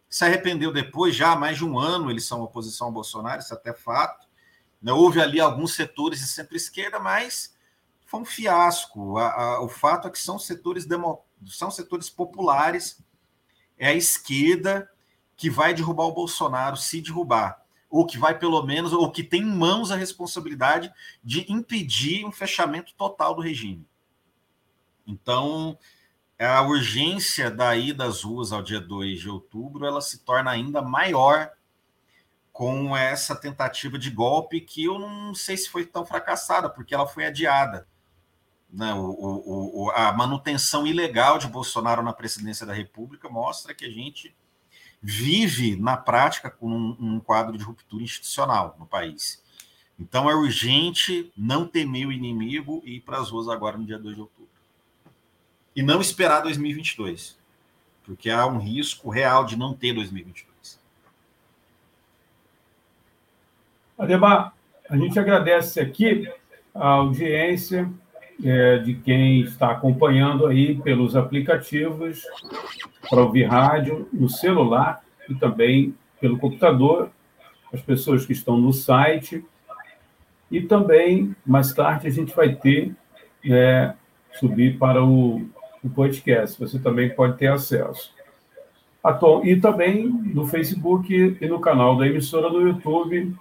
se 0.10 0.24
arrependeu 0.24 0.72
depois, 0.72 1.16
já 1.16 1.32
há 1.32 1.36
mais 1.36 1.58
de 1.58 1.66
um 1.66 1.78
ano 1.78 2.10
eles 2.10 2.26
são 2.26 2.42
oposição 2.42 2.88
ao 2.88 2.94
Bolsonaro, 2.94 3.42
isso 3.42 3.54
é 3.54 3.58
até 3.58 3.74
fato. 3.74 4.28
Né? 4.82 4.92
Houve 4.94 5.22
ali 5.22 5.40
alguns 5.40 5.76
setores 5.76 6.20
de 6.20 6.28
centro-esquerda, 6.28 7.00
mas 7.00 7.56
foi 8.06 8.22
um 8.22 8.26
fiasco. 8.26 9.20
O 9.62 9.68
fato 9.68 10.08
é 10.08 10.12
que 10.12 10.20
são 10.20 10.40
setores, 10.40 10.86
demo, 10.86 11.24
são 11.46 11.70
setores 11.70 12.10
populares, 12.10 13.04
é 13.78 13.90
a 13.90 13.94
esquerda 13.94 14.90
que 15.36 15.50
vai 15.50 15.74
derrubar 15.74 16.06
o 16.06 16.14
Bolsonaro, 16.14 16.78
se 16.78 17.02
derrubar 17.02 17.62
ou 17.90 18.06
que 18.06 18.18
vai 18.18 18.38
pelo 18.38 18.62
menos, 18.64 18.92
ou 18.94 19.12
que 19.12 19.24
tem 19.24 19.42
em 19.42 19.46
mãos 19.46 19.92
a 19.92 19.96
responsabilidade 19.96 20.92
de 21.24 21.52
impedir 21.52 22.26
um 22.26 22.32
fechamento 22.32 22.94
total 22.96 23.34
do 23.34 23.42
regime. 23.42 23.88
Então, 25.06 25.78
a 26.38 26.62
urgência 26.62 27.50
da 27.50 27.76
ida 27.76 28.06
às 28.06 28.24
ruas 28.24 28.52
ao 28.52 28.62
dia 28.62 28.82
2 28.82 29.22
de 29.22 29.30
outubro, 29.30 29.86
ela 29.86 30.02
se 30.02 30.20
torna 30.20 30.52
ainda 30.52 30.82
maior 30.82 31.52
com 32.52 32.96
essa 32.98 33.36
tentativa 33.36 33.98
de 33.98 34.10
golpe 34.10 34.60
que 34.60 34.86
eu 34.86 35.00
não 35.00 35.34
sei 35.34 35.56
se 35.56 35.70
foi 35.70 35.86
tão 35.86 36.06
fracassada, 36.06 36.70
porque 36.70 36.94
ela 36.94 37.08
foi 37.08 37.26
adiada. 37.26 37.88
Né? 38.72 38.94
O, 38.94 39.00
o, 39.00 39.86
o, 39.86 39.92
a 39.92 40.12
manutenção 40.12 40.86
ilegal 40.86 41.38
de 41.38 41.48
Bolsonaro 41.48 42.04
na 42.04 42.14
presidência 42.14 42.66
da 42.66 42.74
República 42.74 43.30
mostra 43.30 43.74
que 43.74 43.86
a 43.86 43.90
gente 43.90 44.36
vive 45.02 45.76
na 45.76 45.96
prática 45.96 46.50
com 46.50 46.70
um, 46.70 46.98
um 47.00 47.20
quadro 47.20 47.58
de 47.58 47.64
ruptura 47.64 48.04
institucional 48.04 48.76
no 48.80 48.86
país. 48.86 49.42
Então 50.00 50.30
é 50.30 50.36
urgente 50.36 51.32
não 51.36 51.66
temer 51.66 52.08
o 52.08 52.12
inimigo 52.12 52.82
e 52.86 52.98
ir 52.98 53.02
para 53.02 53.20
as 53.20 53.30
ruas 53.30 53.48
agora 53.48 53.78
no 53.78 53.86
dia 53.86 53.98
2 53.98 54.16
de 54.16 54.22
outubro. 54.22 54.48
E 55.76 55.82
não 55.82 56.02
esperar 56.02 56.42
2022, 56.42 57.38
porque 58.04 58.30
há 58.30 58.46
um 58.46 58.58
risco 58.58 59.10
real 59.10 59.46
de 59.46 59.56
não 59.56 59.74
ter 59.74 59.94
2022. 59.94 60.80
Ademar, 63.98 64.54
a 64.90 64.96
gente 64.96 65.20
agradece 65.20 65.80
aqui 65.80 66.32
a 66.74 66.88
audiência 66.88 67.92
é, 68.44 68.77
de 68.79 68.94
quem 68.94 69.41
está 69.41 69.72
acompanhando 69.72 70.46
aí 70.46 70.75
pelos 70.75 71.15
aplicativos 71.15 72.22
para 73.10 73.22
ouvir 73.22 73.46
rádio 73.46 74.08
no 74.13 74.29
celular 74.29 75.01
e 75.29 75.36
também 75.36 75.96
pelo 76.20 76.38
computador, 76.38 77.10
as 77.74 77.82
pessoas 77.82 78.25
que 78.25 78.34
estão 78.34 78.58
no 78.58 78.74
site. 78.74 79.44
E 80.50 80.62
também, 80.62 81.36
mais 81.46 81.74
tarde, 81.74 82.08
a 82.08 82.12
gente 82.12 82.36
vai 82.36 82.56
ter, 82.56 82.96
é, 83.46 83.94
subir 84.39 84.77
para 84.77 85.03
o, 85.03 85.48
o 85.84 85.89
podcast. 85.89 86.60
Você 86.60 86.79
também 86.79 87.10
pode 87.10 87.38
ter 87.38 87.48
acesso. 87.48 88.15
E 89.44 89.56
também 89.56 90.08
no 90.08 90.46
Facebook 90.48 91.38
e 91.39 91.48
no 91.48 91.60
canal 91.60 91.98
da 91.98 92.08
emissora 92.08 92.50
no 92.50 92.62
YouTube. 92.62 93.34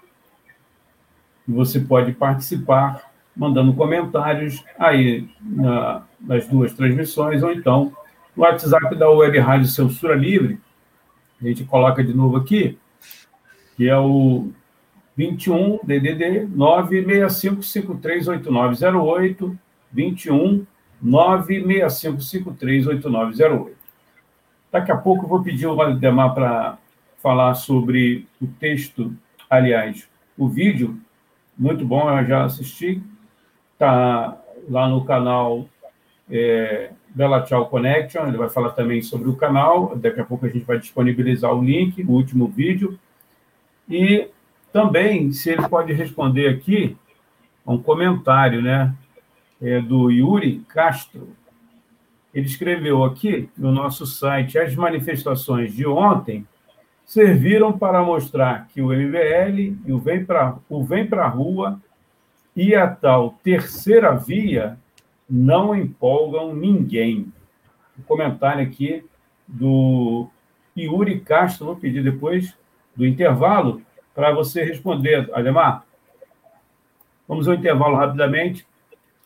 Você 1.46 1.80
pode 1.80 2.12
participar 2.12 3.05
mandando 3.36 3.74
comentários 3.74 4.64
aí 4.78 5.28
na, 5.40 6.02
nas 6.20 6.46
duas 6.48 6.72
transmissões, 6.72 7.42
ou 7.42 7.52
então 7.52 7.92
no 8.34 8.42
WhatsApp 8.42 8.96
da 8.96 9.10
Web 9.10 9.38
Rádio 9.38 9.68
Censura 9.68 10.14
Livre, 10.14 10.58
a 11.40 11.46
gente 11.46 11.64
coloca 11.64 12.02
de 12.02 12.14
novo 12.14 12.36
aqui, 12.36 12.78
que 13.76 13.88
é 13.88 13.96
o 13.98 14.50
21 15.16 15.78
DDD 15.82 16.46
965538908, 16.56 19.56
21 19.92 20.66
965538908. 21.04 23.72
Daqui 24.72 24.90
a 24.92 24.96
pouco 24.96 25.24
eu 25.24 25.28
vou 25.28 25.42
pedir 25.42 25.66
o 25.66 25.76
Valdemar 25.76 26.34
para 26.34 26.78
falar 27.22 27.54
sobre 27.54 28.26
o 28.40 28.46
texto, 28.46 29.14
aliás, 29.48 30.08
o 30.36 30.48
vídeo, 30.48 30.98
muito 31.56 31.82
bom, 31.84 32.10
eu 32.10 32.26
já 32.26 32.44
assisti, 32.44 33.00
está 33.76 34.38
lá 34.68 34.88
no 34.88 35.04
canal 35.04 35.68
é, 36.30 36.90
Bela 37.14 37.42
Tchau 37.42 37.66
Connection, 37.66 38.26
ele 38.26 38.36
vai 38.36 38.48
falar 38.48 38.70
também 38.70 39.02
sobre 39.02 39.28
o 39.28 39.36
canal, 39.36 39.94
daqui 39.96 40.20
a 40.20 40.24
pouco 40.24 40.46
a 40.46 40.48
gente 40.48 40.64
vai 40.64 40.78
disponibilizar 40.78 41.52
o 41.54 41.62
link, 41.62 42.02
o 42.02 42.10
último 42.10 42.48
vídeo, 42.48 42.98
e 43.88 44.28
também, 44.72 45.30
se 45.32 45.50
ele 45.50 45.68
pode 45.68 45.92
responder 45.92 46.48
aqui, 46.48 46.96
um 47.66 47.78
comentário, 47.78 48.62
né, 48.62 48.94
é, 49.60 49.80
do 49.80 50.10
Yuri 50.10 50.64
Castro, 50.68 51.28
ele 52.34 52.46
escreveu 52.46 53.04
aqui 53.04 53.48
no 53.56 53.72
nosso 53.72 54.06
site, 54.06 54.58
as 54.58 54.74
manifestações 54.74 55.72
de 55.72 55.86
ontem 55.86 56.46
serviram 57.04 57.78
para 57.78 58.02
mostrar 58.02 58.68
que 58.68 58.82
o 58.82 58.88
MBL 58.88 59.76
e 59.86 59.92
o 59.92 59.98
Vem 59.98 60.24
para 60.24 60.56
o 60.68 60.84
Vem 60.84 61.08
a 61.12 61.28
Rua 61.28 61.80
e 62.56 62.74
a 62.74 62.88
tal 62.88 63.38
terceira 63.42 64.16
via 64.16 64.78
não 65.28 65.76
empolgam 65.76 66.54
ninguém. 66.54 67.30
O 67.98 68.02
comentário 68.02 68.62
aqui 68.62 69.04
do 69.46 70.28
Yuri 70.76 71.20
Castro. 71.20 71.66
Vou 71.66 71.76
pedir 71.76 72.02
depois 72.02 72.56
do 72.96 73.06
intervalo 73.06 73.82
para 74.14 74.32
você 74.32 74.64
responder, 74.64 75.30
Ademar. 75.34 75.84
Vamos 77.28 77.46
ao 77.46 77.54
intervalo 77.54 77.96
rapidamente 77.96 78.66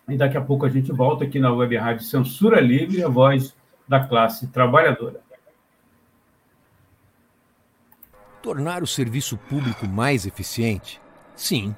e 0.08 0.16
daqui 0.16 0.36
a 0.36 0.40
pouco 0.40 0.66
a 0.66 0.68
gente 0.68 0.90
volta 0.90 1.24
aqui 1.24 1.38
na 1.38 1.52
Web 1.52 1.76
Rádio 1.76 2.04
Censura 2.04 2.60
Livre, 2.60 3.04
a 3.04 3.08
voz 3.08 3.54
da 3.86 4.00
classe 4.00 4.48
trabalhadora. 4.48 5.20
Tornar 8.42 8.82
o 8.82 8.86
serviço 8.86 9.36
público 9.36 9.86
mais 9.86 10.26
eficiente? 10.26 11.00
Sim. 11.36 11.74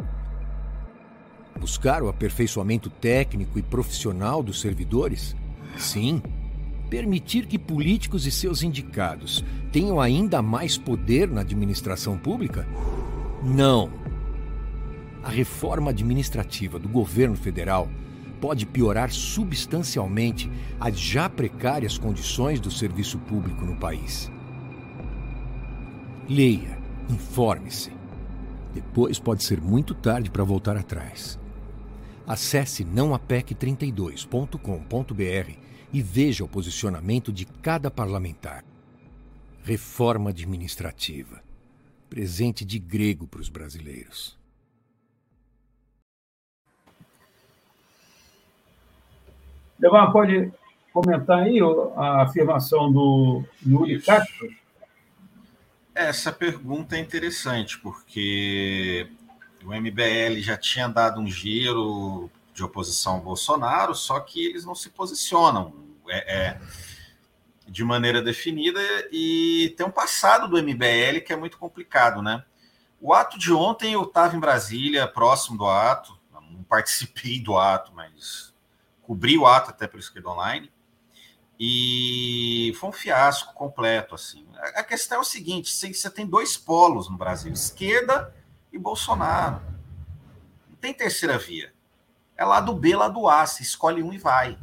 Buscar 1.63 2.03
o 2.03 2.09
aperfeiçoamento 2.09 2.91
técnico 2.91 3.57
e 3.57 3.63
profissional 3.63 4.43
dos 4.43 4.61
servidores? 4.61 5.37
Sim. 5.77 6.21
Permitir 6.91 7.47
que 7.47 7.57
políticos 7.57 8.27
e 8.27 8.33
seus 8.33 8.65
indicados 8.65 9.45
tenham 9.71 10.01
ainda 10.01 10.43
mais 10.43 10.77
poder 10.77 11.29
na 11.29 11.43
administração 11.43 12.19
pública? 12.19 12.67
Não. 13.45 13.89
A 15.23 15.31
reforma 15.31 15.91
administrativa 15.91 16.81
do 16.81 16.89
governo 16.89 17.37
federal 17.37 17.89
pode 18.41 18.67
piorar 18.67 19.13
substancialmente 19.13 20.51
as 20.81 20.99
já 20.99 21.29
precárias 21.29 21.97
condições 21.97 22.59
do 22.59 22.73
serviço 22.73 23.21
público 23.21 23.65
no 23.65 23.77
país. 23.77 24.29
Leia, 26.29 26.77
informe-se. 27.09 27.93
Depois 28.75 29.21
pode 29.21 29.45
ser 29.45 29.61
muito 29.61 29.95
tarde 29.95 30.29
para 30.29 30.43
voltar 30.43 30.77
atrás. 30.77 31.41
Acesse 32.27 32.85
nãoapec32.com.br 32.85 35.53
e 35.93 36.01
veja 36.01 36.45
o 36.45 36.49
posicionamento 36.49 37.33
de 37.33 37.45
cada 37.45 37.91
parlamentar. 37.91 38.65
Reforma 39.65 40.31
administrativa. 40.31 41.43
Presente 42.09 42.65
de 42.65 42.79
grego 42.79 43.27
para 43.27 43.41
os 43.41 43.49
brasileiros. 43.49 44.39
Levan, 49.79 50.13
pode 50.13 50.53
comentar 50.93 51.41
aí 51.41 51.59
a 51.97 52.23
afirmação 52.23 52.93
do 52.93 53.43
Yuri 53.67 54.01
Castro? 54.01 54.49
Essa 55.95 56.33
pergunta 56.33 56.97
é 56.97 57.01
interessante, 57.01 57.79
porque 57.79 59.07
o 59.65 59.73
MBL 59.73 60.41
já 60.41 60.57
tinha 60.57 60.89
dado 60.89 61.21
um 61.21 61.27
giro 61.27 62.31
de 62.53 62.63
oposição 62.63 63.15
ao 63.15 63.21
Bolsonaro, 63.21 63.95
só 63.95 64.21
que 64.21 64.45
eles 64.45 64.65
não 64.65 64.75
se 64.75 64.91
posicionam 64.91 65.75
é, 66.09 66.37
é, 66.37 66.61
de 67.67 67.85
maneira 67.85 68.21
definida 68.21 68.81
e 69.11 69.75
tem 69.77 69.87
um 69.87 69.91
passado 69.91 70.49
do 70.49 70.63
MBL 70.63 71.21
que 71.25 71.33
é 71.33 71.37
muito 71.37 71.59
complicado, 71.59 72.21
né? 72.21 72.45
O 73.01 73.13
ato 73.13 73.39
de 73.39 73.53
ontem 73.53 73.95
eu 73.95 74.03
estava 74.03 74.37
em 74.37 74.41
Brasília, 74.41 75.09
próximo 75.09 75.59
do 75.59 75.67
ato, 75.67 76.19
não 76.33 76.63
participei 76.63 77.41
do 77.41 77.57
ato, 77.57 77.93
mas 77.95 78.53
cobri 79.03 79.37
o 79.39 79.47
ato 79.47 79.71
até 79.71 79.87
pelo 79.87 80.01
Esquerda 80.01 80.31
Online. 80.31 80.71
E 81.59 82.75
foi 82.79 82.91
um 82.91 82.93
fiasco 82.93 83.55
completo, 83.55 84.15
assim. 84.15 84.47
A 84.75 84.83
questão 84.83 85.19
é 85.19 85.21
o 85.21 85.25
seguinte: 85.25 85.71
você 85.71 86.11
tem 86.11 86.27
dois 86.27 86.57
polos 86.57 87.09
no 87.09 87.17
Brasil, 87.17 87.53
esquerda 87.53 88.35
e 88.73 88.79
Bolsonaro. 88.79 89.61
Não 90.69 90.77
tem 90.77 90.95
terceira 90.95 91.39
via. 91.39 91.73
É 92.37 92.45
lá 92.45 92.61
do 92.61 92.75
B, 92.75 92.97
lá 92.97 93.09
do 93.09 93.29
A. 93.29 93.47
Você 93.47 93.63
escolhe 93.63 94.03
um 94.03 94.13
e 94.13 94.19
vai. 94.19 94.59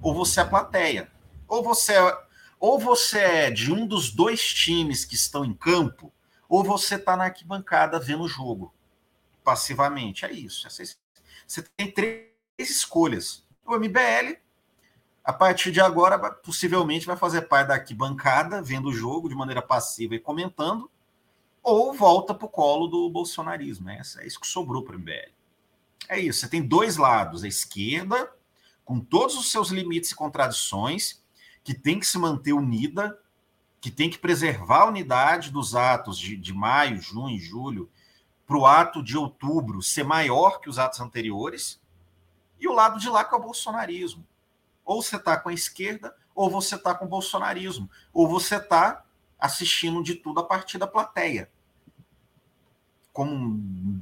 Ou 0.00 0.14
você 0.14 0.40
é 0.40 0.42
a 0.42 0.46
plateia. 0.46 1.10
Ou 1.46 1.62
você 1.62 1.94
é, 1.94 2.18
ou 2.58 2.78
você 2.78 3.18
é 3.18 3.50
de 3.50 3.72
um 3.72 3.86
dos 3.86 4.10
dois 4.10 4.42
times 4.42 5.04
que 5.04 5.14
estão 5.14 5.44
em 5.44 5.54
campo, 5.54 6.12
ou 6.48 6.64
você 6.64 6.96
está 6.96 7.16
na 7.16 7.24
arquibancada 7.24 8.00
vendo 8.00 8.24
o 8.24 8.28
jogo 8.28 8.74
passivamente. 9.44 10.24
É 10.24 10.32
isso. 10.32 10.68
Você 10.68 11.62
tem 11.76 11.90
três 11.90 12.30
escolhas. 12.58 13.44
O 13.64 13.76
MBL 13.76 14.38
a 15.26 15.32
partir 15.32 15.72
de 15.72 15.80
agora, 15.80 16.16
possivelmente 16.30 17.04
vai 17.04 17.16
fazer 17.16 17.42
parte 17.42 17.66
da 17.66 17.74
arquibancada, 17.74 18.62
vendo 18.62 18.90
o 18.90 18.92
jogo 18.92 19.28
de 19.28 19.34
maneira 19.34 19.60
passiva 19.60 20.14
e 20.14 20.20
comentando, 20.20 20.88
ou 21.66 21.92
volta 21.92 22.32
para 22.32 22.46
o 22.46 22.48
colo 22.48 22.86
do 22.86 23.10
bolsonarismo. 23.10 23.90
É, 23.90 24.00
é 24.18 24.26
isso 24.26 24.40
que 24.40 24.46
sobrou 24.46 24.82
para 24.82 24.96
o 24.96 24.98
MBL. 24.98 25.32
É 26.08 26.20
isso. 26.20 26.40
Você 26.40 26.48
tem 26.48 26.62
dois 26.62 26.96
lados: 26.96 27.42
a 27.42 27.48
esquerda, 27.48 28.30
com 28.84 29.00
todos 29.00 29.36
os 29.36 29.50
seus 29.50 29.70
limites 29.70 30.10
e 30.10 30.14
contradições, 30.14 31.22
que 31.64 31.74
tem 31.74 31.98
que 31.98 32.06
se 32.06 32.18
manter 32.18 32.52
unida, 32.52 33.18
que 33.80 33.90
tem 33.90 34.08
que 34.08 34.18
preservar 34.18 34.82
a 34.82 34.88
unidade 34.88 35.50
dos 35.50 35.74
atos 35.74 36.18
de, 36.18 36.36
de 36.36 36.54
maio, 36.54 37.00
junho, 37.00 37.38
julho, 37.38 37.90
para 38.46 38.56
o 38.56 38.64
ato 38.64 39.02
de 39.02 39.18
outubro 39.18 39.82
ser 39.82 40.04
maior 40.04 40.60
que 40.60 40.70
os 40.70 40.78
atos 40.78 41.00
anteriores, 41.00 41.80
e 42.60 42.68
o 42.68 42.72
lado 42.72 43.00
de 43.00 43.08
lá 43.08 43.24
que 43.24 43.34
é 43.34 43.38
o 43.38 43.42
bolsonarismo 43.42 44.24
ou 44.86 45.02
você 45.02 45.16
está 45.16 45.36
com 45.36 45.48
a 45.48 45.52
esquerda, 45.52 46.14
ou 46.32 46.48
você 46.48 46.76
está 46.76 46.94
com 46.94 47.04
o 47.04 47.08
bolsonarismo, 47.08 47.90
ou 48.12 48.28
você 48.28 48.56
está 48.56 49.04
assistindo 49.38 50.02
de 50.02 50.14
tudo 50.14 50.40
a 50.40 50.44
partir 50.44 50.78
da 50.78 50.86
plateia, 50.86 51.50
como 53.16 53.58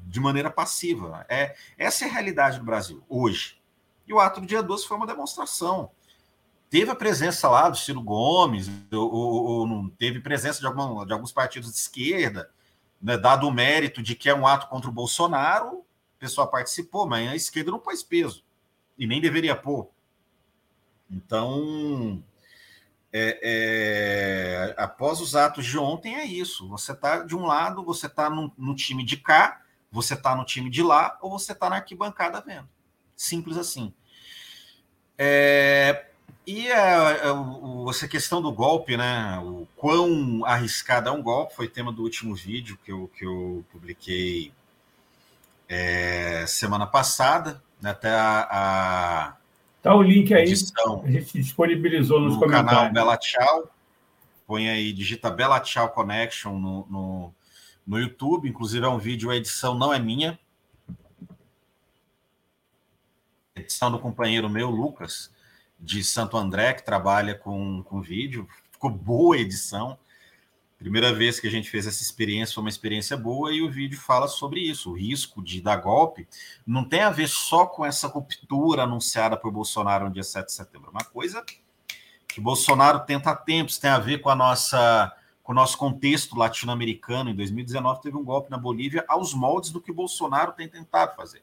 de 0.07 0.19
maneira 0.19 0.51
passiva. 0.51 1.25
É 1.29 1.55
essa 1.79 2.05
é 2.05 2.09
a 2.09 2.13
realidade 2.13 2.59
do 2.59 2.65
Brasil 2.65 3.01
hoje. 3.09 3.63
E 4.09 4.13
o 4.13 4.19
ato 4.19 4.41
do 4.41 4.47
dia 4.47 4.61
12 4.61 4.89
foi 4.89 4.97
uma 4.97 5.07
demonstração. 5.07 5.93
Teve 6.69 6.91
a 6.91 6.97
presença 6.97 7.49
lá 7.49 7.69
do 7.69 7.77
Ciro 7.77 8.03
Gomes, 8.03 8.69
ou, 8.93 9.69
não 9.69 9.89
teve 9.89 10.19
presença 10.19 10.59
de, 10.59 10.67
algum, 10.67 11.07
de 11.07 11.13
alguns 11.13 11.31
partidos 11.31 11.71
de 11.71 11.79
esquerda, 11.79 12.51
né, 13.01 13.17
dado 13.17 13.47
o 13.47 13.53
mérito 13.53 14.03
de 14.03 14.17
que 14.17 14.29
é 14.29 14.35
um 14.35 14.49
ato 14.49 14.67
contra 14.67 14.91
o 14.91 14.93
Bolsonaro, 14.93 15.77
o 15.77 16.19
pessoal 16.19 16.51
participou, 16.51 17.07
mas 17.07 17.31
a 17.31 17.37
esquerda 17.37 17.71
não 17.71 17.79
pôs 17.79 18.03
peso. 18.03 18.43
E 18.99 19.07
nem 19.07 19.21
deveria 19.21 19.55
pôr. 19.55 19.89
Então, 21.09 22.21
é, 23.17 23.39
é, 23.45 24.75
após 24.77 25.21
os 25.21 25.37
atos 25.37 25.65
de 25.65 25.79
ontem, 25.79 26.17
é 26.17 26.25
isso. 26.25 26.69
Você 26.69 26.91
está 26.91 27.19
de 27.19 27.37
um 27.37 27.47
lado, 27.47 27.85
você 27.85 28.07
está 28.07 28.29
no, 28.29 28.53
no, 28.59 28.75
time 28.75 29.05
de 29.05 29.17
cá, 29.17 29.63
você 29.89 30.15
está 30.15 30.35
no 30.35 30.45
time 30.45 30.69
de 30.69 30.83
lá, 30.83 31.17
ou 31.23 31.31
você 31.31 31.53
está 31.53 31.71
na 31.71 31.77
arquibancada 31.77 32.41
vendo. 32.41 32.69
Simples 33.15 33.57
assim. 33.57 33.95
É, 35.17 36.07
e 36.45 36.69
a, 36.73 37.11
a, 37.11 37.91
essa 37.91 38.09
questão 38.09 38.43
do 38.43 38.51
golpe, 38.51 38.97
né? 38.97 39.39
O 39.39 39.69
quão 39.77 40.45
arriscado 40.45 41.09
é 41.09 41.13
um 41.13 41.23
golpe, 41.23 41.55
foi 41.55 41.69
tema 41.69 41.93
do 41.93 42.03
último 42.03 42.35
vídeo 42.35 42.77
que 42.85 42.91
eu, 42.91 43.09
que 43.17 43.25
eu 43.25 43.65
publiquei 43.71 44.53
é, 45.69 46.45
semana 46.49 46.85
passada. 46.85 47.63
Né, 47.81 47.91
até 47.91 48.11
a, 48.11 48.49
a 48.51 49.37
Tá 49.85 49.95
o 49.95 50.01
link 50.01 50.33
aí, 50.33 50.45
edição, 50.45 51.03
a 51.05 51.11
gente 51.11 51.39
disponibilizou 51.39 52.19
nos 52.19 52.37
no 52.37 52.41
comentários. 52.41 52.71
canal 52.71 52.91
Bela 52.91 53.19
Tchau, 53.19 53.71
põe 54.47 54.71
aí, 54.71 54.95
digita 54.95 55.31
Bela 55.31 55.61
Tchau 55.61 55.91
Connection 55.91 56.59
no, 56.59 56.87
no, 56.89 57.35
no 57.87 58.01
YouTube, 58.01 58.49
inclusive 58.49 58.83
é 58.87 58.89
um 58.89 58.97
vídeo, 58.97 59.29
a 59.31 59.37
edição 59.37 59.75
não 59.75 59.93
é 59.93 59.99
minha, 59.99 60.39
edição 63.55 63.91
do 63.91 63.99
companheiro 63.99 64.49
meu, 64.49 64.71
Lucas, 64.71 65.31
de 65.79 66.03
Santo 66.03 66.39
André, 66.39 66.73
que 66.73 66.83
trabalha 66.83 67.35
com, 67.35 67.83
com 67.83 68.01
vídeo, 68.01 68.49
ficou 68.71 68.89
boa 68.89 69.37
a 69.37 69.41
edição, 69.41 69.99
Primeira 70.79 71.13
vez 71.13 71.41
que 71.41 71.47
a 71.47 71.51
gente 71.51 71.71
fez 71.71 71.87
essa 71.87 72.03
experiência 72.03 72.55
foi 72.55 72.63
uma 72.63 72.69
experiência 72.69 73.17
boa 73.17 73.53
e 73.53 73.63
o 73.63 73.71
vídeo 73.71 73.99
fala 73.99 74.29
sobre 74.29 74.61
isso. 74.61 74.91
O 74.91 74.97
risco 74.97 75.43
de 75.43 75.61
dar 75.61 75.77
golpe 75.77 76.27
não 76.67 76.85
tem 76.85 77.01
a 77.01 77.11
ver 77.11 77.29
só 77.29 77.65
com 77.65 77.87
essa 77.87 78.09
ruptura 78.09 78.83
anunciada 78.83 79.37
por 79.37 79.51
Bolsonaro 79.51 80.07
no 80.07 80.13
dia 80.13 80.25
7 80.25 80.47
de 80.47 80.53
setembro. 80.53 80.91
Uma 80.91 81.05
coisa 81.05 81.45
que 82.27 82.41
Bolsonaro 82.41 83.01
tenta 83.01 83.31
há 83.31 83.37
tempos 83.37 83.79
tem 83.79 83.91
a 83.91 83.99
ver 83.99 84.19
com 84.19 84.29
a 84.29 84.35
nossa 84.35 85.13
com 85.45 85.53
o 85.53 85.55
nosso 85.55 85.77
contexto 85.77 86.37
latino-americano. 86.37 87.29
Em 87.29 87.35
2019 87.35 88.01
teve 88.01 88.17
um 88.17 88.25
golpe 88.25 88.51
na 88.51 88.57
Bolívia 88.57 89.05
aos 89.07 89.35
moldes 89.35 89.71
do 89.71 89.81
que 89.81 89.93
Bolsonaro 89.93 90.53
tem 90.53 90.67
tentado 90.67 91.15
fazer. 91.15 91.43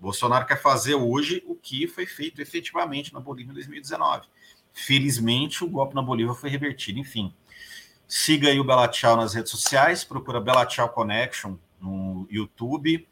Bolsonaro 0.00 0.46
quer 0.46 0.60
fazer 0.60 0.94
hoje 0.94 1.42
o 1.46 1.54
que 1.54 1.86
foi 1.86 2.06
feito 2.06 2.40
efetivamente 2.40 3.12
na 3.12 3.20
Bolívia 3.20 3.50
em 3.50 3.54
2019. 3.54 4.26
Felizmente, 4.72 5.62
o 5.62 5.68
golpe 5.68 5.94
na 5.94 6.02
Bolívia 6.02 6.34
foi 6.34 6.50
revertido. 6.50 6.98
Enfim, 6.98 7.32
Siga 8.16 8.48
aí 8.48 8.60
o 8.60 8.64
Bela 8.64 8.86
Tchau 8.86 9.16
nas 9.16 9.34
redes 9.34 9.50
sociais, 9.50 10.04
procura 10.04 10.40
Bela 10.40 10.64
Tchau 10.64 10.88
Connection 10.88 11.56
no 11.80 12.28
YouTube, 12.30 13.08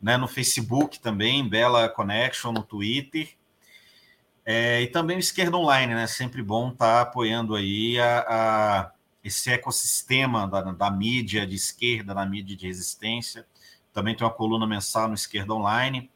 né, 0.00 0.16
no 0.16 0.26
Facebook 0.26 0.98
também, 0.98 1.48
Bela 1.48 1.88
Connection, 1.88 2.50
no 2.50 2.64
Twitter. 2.64 3.36
É, 4.44 4.82
e 4.82 4.88
também 4.88 5.16
o 5.16 5.20
Esquerda 5.20 5.56
Online, 5.56 5.94
né? 5.94 6.08
Sempre 6.08 6.42
bom 6.42 6.70
estar 6.70 6.92
tá 6.92 7.00
apoiando 7.02 7.54
aí 7.54 8.00
a, 8.00 8.26
a, 8.28 8.92
esse 9.22 9.48
ecossistema 9.48 10.48
da, 10.48 10.60
da 10.60 10.90
mídia 10.90 11.46
de 11.46 11.54
esquerda, 11.54 12.12
da 12.12 12.26
mídia 12.26 12.56
de 12.56 12.66
resistência. 12.66 13.46
Também 13.92 14.16
tem 14.16 14.26
uma 14.26 14.32
coluna 14.32 14.66
mensal 14.66 15.06
no 15.06 15.14
Esquerda 15.14 15.54
Online. 15.54 16.10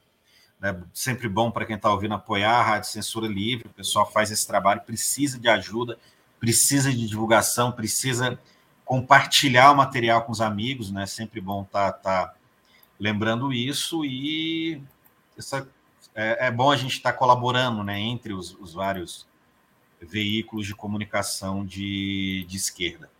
É 0.60 0.76
sempre 0.92 1.28
bom 1.28 1.52
para 1.52 1.64
quem 1.64 1.76
está 1.76 1.92
ouvindo 1.92 2.14
apoiar 2.14 2.58
a 2.58 2.62
Rádio 2.62 2.90
Censura 2.90 3.28
Livre. 3.28 3.68
O 3.68 3.72
pessoal 3.72 4.10
faz 4.10 4.32
esse 4.32 4.44
trabalho, 4.48 4.80
precisa 4.80 5.38
de 5.38 5.48
ajuda 5.48 5.96
precisa 6.38 6.92
de 6.92 7.06
divulgação, 7.06 7.72
precisa 7.72 8.38
compartilhar 8.84 9.72
o 9.72 9.76
material 9.76 10.22
com 10.22 10.32
os 10.32 10.40
amigos, 10.40 10.90
né? 10.90 11.06
Sempre 11.06 11.40
bom 11.40 11.62
estar 11.62 11.92
tá, 11.92 12.26
tá 12.26 12.34
lembrando 12.98 13.52
isso 13.52 14.04
e 14.04 14.80
essa, 15.36 15.68
é, 16.14 16.46
é, 16.46 16.50
bom 16.50 16.70
a 16.70 16.76
gente 16.76 16.92
estar 16.92 17.12
tá 17.12 17.18
colaborando, 17.18 17.82
né? 17.82 17.98
Entre 17.98 18.32
os, 18.32 18.54
os 18.60 18.74
vários 18.74 19.26
veículos 20.00 20.66
de 20.66 20.74
comunicação 20.74 21.64
de, 21.64 22.44
de 22.48 22.56
esquerda. 22.56 23.10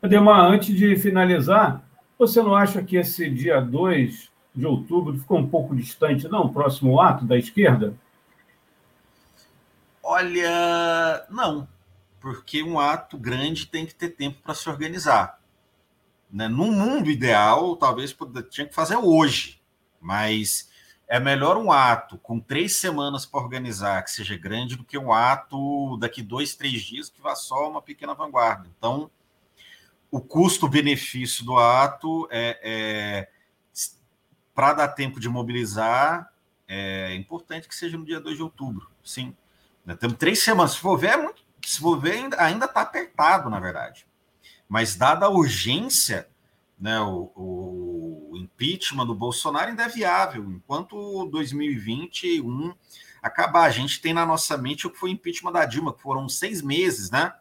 Ademar, 0.00 0.50
antes 0.50 0.74
de 0.74 0.96
finalizar, 0.96 1.82
você 2.18 2.42
não 2.42 2.54
acha 2.54 2.82
que 2.82 2.96
esse 2.96 3.28
dia 3.30 3.60
2 3.60 4.30
de 4.54 4.66
outubro 4.66 5.18
ficou 5.18 5.38
um 5.38 5.48
pouco 5.48 5.74
distante, 5.74 6.28
não? 6.28 6.52
Próximo 6.52 7.00
ato 7.00 7.24
da 7.24 7.36
esquerda? 7.36 7.94
Olha, 10.02 11.26
não, 11.30 11.68
porque 12.20 12.62
um 12.62 12.78
ato 12.78 13.16
grande 13.16 13.66
tem 13.66 13.86
que 13.86 13.94
ter 13.94 14.10
tempo 14.10 14.40
para 14.42 14.54
se 14.54 14.68
organizar. 14.68 15.40
Né? 16.30 16.48
No 16.48 16.72
mundo 16.72 17.10
ideal, 17.10 17.76
talvez 17.76 18.16
tinha 18.50 18.66
que 18.66 18.74
fazer 18.74 18.96
hoje, 18.96 19.60
mas 20.00 20.70
é 21.06 21.20
melhor 21.20 21.56
um 21.56 21.70
ato 21.70 22.16
com 22.18 22.40
três 22.40 22.76
semanas 22.76 23.26
para 23.26 23.40
organizar 23.40 24.02
que 24.02 24.10
seja 24.10 24.36
grande 24.36 24.76
do 24.76 24.84
que 24.84 24.96
um 24.96 25.12
ato 25.12 25.96
daqui 25.98 26.22
dois, 26.22 26.54
três 26.54 26.82
dias 26.82 27.10
que 27.10 27.20
vá 27.20 27.34
só 27.36 27.68
uma 27.68 27.82
pequena 27.82 28.14
vanguarda. 28.14 28.70
Então, 28.78 29.10
o 30.10 30.20
custo-benefício 30.20 31.44
do 31.44 31.56
ato 31.56 32.26
é, 32.30 32.58
é 32.62 33.28
para 34.54 34.72
dar 34.74 34.88
tempo 34.88 35.20
de 35.20 35.28
mobilizar, 35.28 36.32
é 36.66 37.14
importante 37.14 37.68
que 37.68 37.74
seja 37.74 37.98
no 37.98 38.04
dia 38.04 38.20
2 38.20 38.36
de 38.36 38.42
outubro, 38.42 38.90
sim. 39.02 39.36
Né? 39.84 39.96
Temos 39.96 40.16
três 40.16 40.42
semanas. 40.42 40.72
Se 40.72 40.78
for 40.78 40.96
ver, 40.96 41.18
é 41.18 41.34
se 41.64 41.78
for 41.78 41.98
ver 41.98 42.28
ainda 42.38 42.66
está 42.66 42.82
apertado, 42.82 43.48
na 43.48 43.60
verdade. 43.60 44.06
Mas, 44.68 44.96
dada 44.96 45.26
a 45.26 45.30
urgência, 45.30 46.28
né, 46.78 46.98
o, 47.00 47.30
o, 47.36 48.36
impeachment 48.36 49.06
do 49.06 49.14
Bolsonaro 49.14 49.70
ainda 49.70 49.84
é 49.84 49.88
viável. 49.88 50.44
Enquanto 50.50 51.26
2021 51.26 52.74
acabar, 53.22 53.64
a 53.64 53.70
gente 53.70 54.00
tem 54.00 54.12
na 54.12 54.26
nossa 54.26 54.56
mente 54.56 54.86
o 54.86 54.90
que 54.90 54.98
foi 54.98 55.10
o 55.10 55.12
impeachment 55.12 55.52
da 55.52 55.64
Dilma, 55.64 55.94
que 55.94 56.02
foram 56.02 56.28
seis 56.28 56.60
meses, 56.60 57.10
né? 57.10 57.32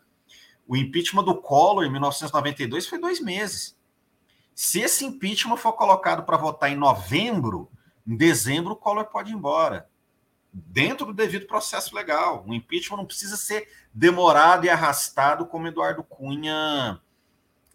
O 0.68 0.78
impeachment 0.78 1.24
do 1.24 1.36
Collor, 1.36 1.84
em 1.84 1.90
1992, 1.90 2.88
foi 2.88 3.00
dois 3.00 3.20
meses. 3.20 3.76
Se 4.54 4.80
esse 4.80 5.06
impeachment 5.06 5.58
for 5.58 5.74
colocado 5.74 6.24
para 6.24 6.38
votar 6.38 6.72
em 6.72 6.76
novembro, 6.76 7.72
em 8.06 8.16
dezembro 8.16 8.74
o 8.74 8.78
Collor 8.78 9.06
pode 9.06 9.32
ir 9.32 9.36
embora. 9.36 9.90
Dentro 10.54 11.06
do 11.06 11.14
devido 11.14 11.48
processo 11.48 11.96
legal. 11.96 12.44
O 12.46 12.54
impeachment 12.54 12.98
não 12.98 13.06
precisa 13.06 13.38
ser 13.38 13.70
demorado 13.94 14.66
e 14.66 14.70
arrastado 14.70 15.46
como 15.46 15.68
Eduardo 15.68 16.04
Cunha 16.04 17.00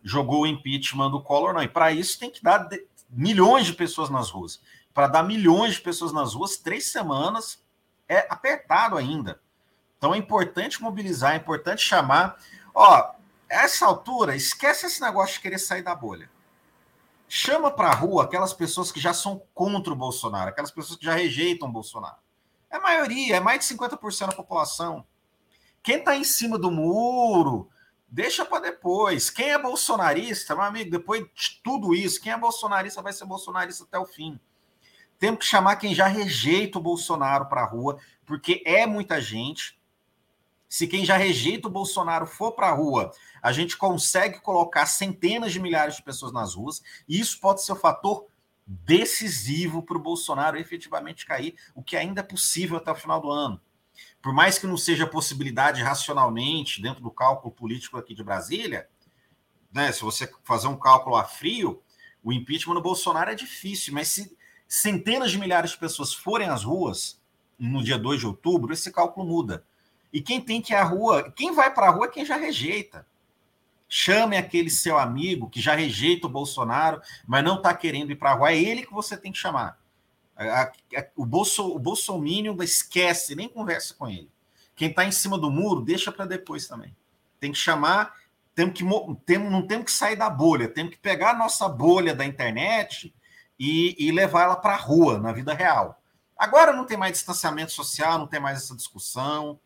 jogou 0.03 0.43
o 0.43 0.47
impeachment 0.47 1.11
do 1.11 1.23
Collor, 1.23 1.53
não. 1.53 1.63
E 1.63 1.69
para 1.69 1.91
isso 1.91 2.19
tem 2.19 2.31
que 2.31 2.43
dar 2.43 2.69
milhões 3.11 3.67
de 3.67 3.73
pessoas 3.73 4.09
nas 4.11 4.31
ruas. 4.31 4.61
Para 4.95 5.09
dar 5.09 5.23
milhões 5.23 5.75
de 5.75 5.81
pessoas 5.81 6.13
nas 6.13 6.35
ruas, 6.35 6.57
três 6.57 6.87
semanas 6.87 7.63
é 8.09 8.27
apertado 8.31 8.97
ainda. 8.97 9.41
Então 9.99 10.15
é 10.15 10.19
importante 10.19 10.81
mobilizar, 10.81 11.33
é 11.33 11.37
importante 11.37 11.83
chamar. 11.83 12.39
Ó, 12.75 13.15
essa 13.49 13.87
altura, 13.87 14.37
esquece 14.37 14.87
esse 14.87 15.01
negócio 15.01 15.35
de 15.35 15.41
querer 15.41 15.59
sair 15.59 15.83
da 15.83 15.95
bolha. 15.95 16.31
Chama 17.29 17.71
para 17.71 17.89
a 17.89 17.95
rua 17.95 18.25
aquelas 18.25 18.53
pessoas 18.53 18.93
que 18.93 19.01
já 19.01 19.13
são 19.13 19.43
contra 19.53 19.93
o 19.93 19.97
Bolsonaro, 19.97 20.51
aquelas 20.51 20.71
pessoas 20.71 20.99
que 20.99 21.05
já 21.05 21.15
rejeitam 21.15 21.69
o 21.69 21.73
Bolsonaro. 21.73 22.17
É 22.71 22.79
maioria, 22.79 23.37
é 23.37 23.41
mais 23.41 23.67
de 23.67 23.75
50% 23.75 24.27
da 24.29 24.33
população. 24.33 25.07
Quem 25.83 25.99
está 25.99 26.17
em 26.17 26.25
cima 26.25 26.59
do 26.59 26.71
muro, 26.71 27.71
deixa 28.09 28.45
para 28.45 28.63
depois. 28.63 29.31
Quem 29.31 29.51
é 29.51 29.59
bolsonarista, 29.59 30.55
meu 30.55 30.65
amigo, 30.65 30.91
depois 30.91 31.23
de 31.23 31.61
tudo 31.63 31.95
isso, 31.95 32.21
quem 32.21 32.33
é 32.33 32.37
bolsonarista 32.37 33.03
vai 33.03 33.13
ser 33.13 33.25
bolsonarista 33.25 33.85
até 33.85 33.99
o 33.99 34.05
fim. 34.05 34.39
Temos 35.19 35.41
que 35.41 35.47
chamar 35.47 35.77
quem 35.77 35.95
já 35.95 36.07
rejeita 36.07 36.79
o 36.79 36.83
Bolsonaro 36.83 37.47
para 37.47 37.63
a 37.63 37.67
rua, 37.67 37.99
porque 38.27 38.63
é 38.67 38.87
muita 38.87 39.21
gente. 39.21 39.81
Se 40.69 40.87
quem 40.87 41.05
já 41.05 41.17
rejeita 41.17 41.69
o 41.69 41.71
Bolsonaro 41.71 42.27
for 42.27 42.53
para 42.53 42.69
a 42.69 42.75
rua, 42.75 43.13
a 43.41 43.53
gente 43.53 43.77
consegue 43.77 44.41
colocar 44.41 44.85
centenas 44.87 45.53
de 45.53 45.61
milhares 45.61 45.97
de 45.97 46.03
pessoas 46.03 46.33
nas 46.33 46.55
ruas, 46.55 46.83
e 47.09 47.19
isso 47.19 47.41
pode 47.41 47.63
ser 47.63 47.73
o 47.73 47.77
um 47.77 47.79
fator 47.79 48.27
decisivo 48.67 49.83
para 49.83 49.97
o 49.97 50.03
Bolsonaro 50.03 50.59
efetivamente 50.59 51.25
cair, 51.25 51.55
o 51.75 51.83
que 51.83 51.97
ainda 51.97 52.21
é 52.21 52.25
possível 52.25 52.77
até 52.77 52.91
o 52.91 52.97
final 52.97 53.21
do 53.21 53.31
ano. 53.31 53.61
Por 54.21 54.33
mais 54.33 54.59
que 54.59 54.67
não 54.67 54.77
seja 54.77 55.07
possibilidade 55.07 55.83
racionalmente, 55.83 56.83
dentro 56.83 57.03
do 57.03 57.11
cálculo 57.11 57.55
político 57.55 57.97
aqui 57.97 58.15
de 58.15 58.25
Brasília, 58.25 58.89
né, 59.73 59.93
se 59.93 60.03
você 60.03 60.31
fazer 60.43 60.67
um 60.67 60.77
cálculo 60.77 61.17
a 61.17 61.25
frio, 61.25 61.83
o 62.25 62.33
impeachment 62.33 62.75
do 62.75 62.83
Bolsonaro 62.83 63.31
é 63.31 63.35
difícil, 63.35 63.95
mas 63.95 64.09
se 64.09 64.37
centenas 64.67 65.31
de 65.31 65.39
milhares 65.39 65.71
de 65.71 65.79
pessoas 65.79 66.13
forem 66.13 66.49
às 66.49 66.65
ruas 66.65 67.21
no 67.59 67.83
dia 67.83 67.97
2 67.97 68.21
de 68.21 68.27
outubro, 68.27 68.73
esse 68.73 68.91
cálculo 68.91 69.27
muda. 69.27 69.65
E 70.13 70.21
quem 70.21 70.41
tem 70.41 70.61
que 70.61 70.73
ir 70.73 70.77
à 70.77 70.83
rua, 70.83 71.31
quem 71.31 71.55
vai 71.55 71.73
para 71.73 71.87
a 71.87 71.91
rua 71.91 72.07
é 72.07 72.11
quem 72.11 72.25
já 72.25 72.37
rejeita. 72.37 73.07
Chame 73.89 74.37
aquele 74.37 74.71
seu 74.71 74.99
amigo 74.99 75.49
que 75.49 75.61
já 75.61 75.75
rejeita 75.75 76.27
o 76.27 76.31
Bolsonaro, 76.31 77.01
mas 77.27 77.45
não 77.45 77.57
está 77.57 77.73
querendo 77.75 78.11
ir 78.11 78.17
para 78.17 78.33
a 78.33 78.35
rua. 78.35 78.53
É 78.53 78.59
ele 78.59 78.85
que 78.85 78.93
você 78.93 79.17
tem 79.17 79.31
que 79.31 79.39
chamar. 79.39 79.79
o, 81.17 81.25
Bolso, 81.25 81.75
o 81.75 81.79
Bolsonaro 81.79 82.63
esquece, 82.63 83.35
nem 83.35 83.49
conversa 83.49 83.95
com 83.95 84.09
ele. 84.09 84.31
Quem 84.75 84.91
está 84.91 85.05
em 85.05 85.13
cima 85.13 85.39
do 85.39 85.51
muro, 85.51 85.81
deixa 85.81 86.13
para 86.13 86.27
depois 86.27 86.67
também. 86.67 86.95
Tem 87.41 87.53
que 87.53 87.59
chamar, 87.59 88.15
temos 88.55 88.75
que, 88.75 88.85
tem, 89.25 89.39
não 89.39 89.67
temos 89.67 89.87
que 89.87 89.93
sair 89.93 90.17
da 90.17 90.29
bolha, 90.29 90.69
temos 90.69 90.93
que 90.93 90.99
pegar 90.99 91.31
a 91.31 91.39
nossa 91.39 91.69
bolha 91.69 92.15
da 92.15 92.25
internet 92.25 93.15
e, 93.59 93.95
e 93.99 94.11
levar 94.11 94.45
ela 94.45 94.57
para 94.57 94.75
a 94.75 94.79
rua, 94.79 95.19
na 95.19 95.33
vida 95.33 95.55
real. 95.55 96.01
Agora 96.37 96.73
não 96.73 96.85
tem 96.85 96.97
mais 96.97 97.13
distanciamento 97.13 97.73
social, 97.73 98.19
não 98.19 98.27
tem 98.27 98.41
mais 98.41 98.59
essa 98.59 98.75
discussão, 98.75 99.59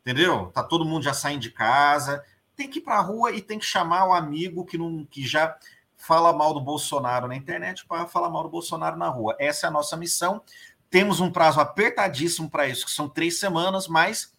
entendeu? 0.00 0.46
Tá 0.52 0.62
todo 0.62 0.84
mundo 0.84 1.02
já 1.02 1.12
saindo 1.12 1.40
de 1.40 1.50
casa, 1.50 2.24
tem 2.56 2.68
que 2.68 2.78
ir 2.78 2.82
para 2.82 2.96
a 2.96 3.02
rua 3.02 3.32
e 3.32 3.42
tem 3.42 3.58
que 3.58 3.64
chamar 3.64 4.08
o 4.08 4.14
amigo 4.14 4.64
que, 4.64 4.78
não, 4.78 5.04
que 5.04 5.26
já 5.26 5.56
fala 5.96 6.32
mal 6.32 6.54
do 6.54 6.60
Bolsonaro 6.60 7.28
na 7.28 7.36
internet 7.36 7.86
para 7.86 8.06
falar 8.06 8.30
mal 8.30 8.42
do 8.42 8.48
Bolsonaro 8.48 8.96
na 8.96 9.08
rua. 9.08 9.36
Essa 9.38 9.66
é 9.66 9.68
a 9.68 9.72
nossa 9.72 9.96
missão. 9.96 10.42
Temos 10.88 11.20
um 11.20 11.30
prazo 11.30 11.60
apertadíssimo 11.60 12.48
para 12.48 12.66
isso, 12.66 12.86
que 12.86 12.92
são 12.92 13.08
três 13.08 13.38
semanas, 13.38 13.86
mas 13.86 14.32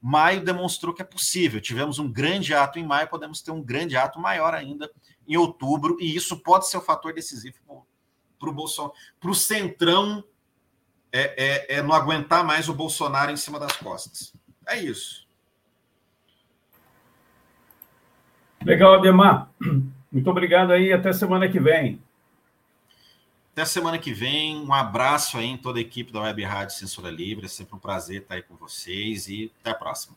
maio 0.00 0.44
demonstrou 0.44 0.94
que 0.94 1.02
é 1.02 1.04
possível. 1.04 1.60
Tivemos 1.60 1.98
um 1.98 2.10
grande 2.10 2.54
ato 2.54 2.78
em 2.78 2.86
maio, 2.86 3.08
podemos 3.08 3.40
ter 3.40 3.50
um 3.50 3.62
grande 3.62 3.96
ato 3.96 4.20
maior 4.20 4.54
ainda 4.54 4.90
em 5.26 5.36
outubro, 5.36 5.96
e 6.00 6.14
isso 6.14 6.36
pode 6.38 6.68
ser 6.68 6.76
o 6.76 6.82
fator 6.82 7.12
decisivo 7.12 7.56
para 8.38 8.50
o 8.50 8.52
Bolsonaro, 8.52 8.94
para 9.18 9.30
o 9.30 9.34
Centrão 9.34 10.22
é, 11.10 11.66
é, 11.72 11.76
é 11.76 11.82
não 11.82 11.94
aguentar 11.94 12.44
mais 12.44 12.68
o 12.68 12.74
Bolsonaro 12.74 13.32
em 13.32 13.36
cima 13.36 13.58
das 13.58 13.72
costas. 13.72 14.32
É 14.66 14.78
isso. 14.78 15.25
Legal, 18.64 18.94
Ademar. 18.94 19.50
Muito 20.12 20.30
obrigado 20.30 20.72
aí. 20.72 20.92
Até 20.92 21.12
semana 21.12 21.48
que 21.48 21.60
vem. 21.60 22.00
Até 23.52 23.64
semana 23.64 23.98
que 23.98 24.12
vem. 24.12 24.60
Um 24.60 24.72
abraço 24.72 25.38
aí 25.38 25.46
em 25.46 25.56
toda 25.56 25.78
a 25.78 25.82
equipe 25.82 26.12
da 26.12 26.20
Web 26.20 26.42
Rádio 26.44 26.74
Censura 26.74 27.10
Livre. 27.10 27.46
É 27.46 27.48
sempre 27.48 27.74
um 27.74 27.78
prazer 27.78 28.22
estar 28.22 28.34
aí 28.34 28.42
com 28.42 28.54
vocês 28.56 29.28
e 29.28 29.50
até 29.60 29.70
a 29.70 29.74
próxima. 29.74 30.16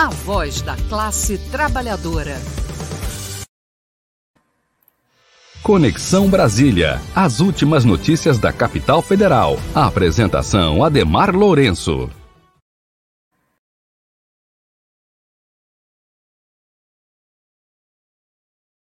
a 0.00 0.08
voz 0.08 0.62
da 0.62 0.76
classe 0.88 1.36
trabalhadora. 1.50 2.40
Conexão 5.62 6.26
Brasília. 6.26 6.98
As 7.14 7.40
últimas 7.40 7.84
notícias 7.84 8.38
da 8.38 8.50
capital 8.50 9.02
federal. 9.02 9.58
A 9.74 9.86
apresentação 9.86 10.82
Ademar 10.82 11.36
Lourenço. 11.36 12.08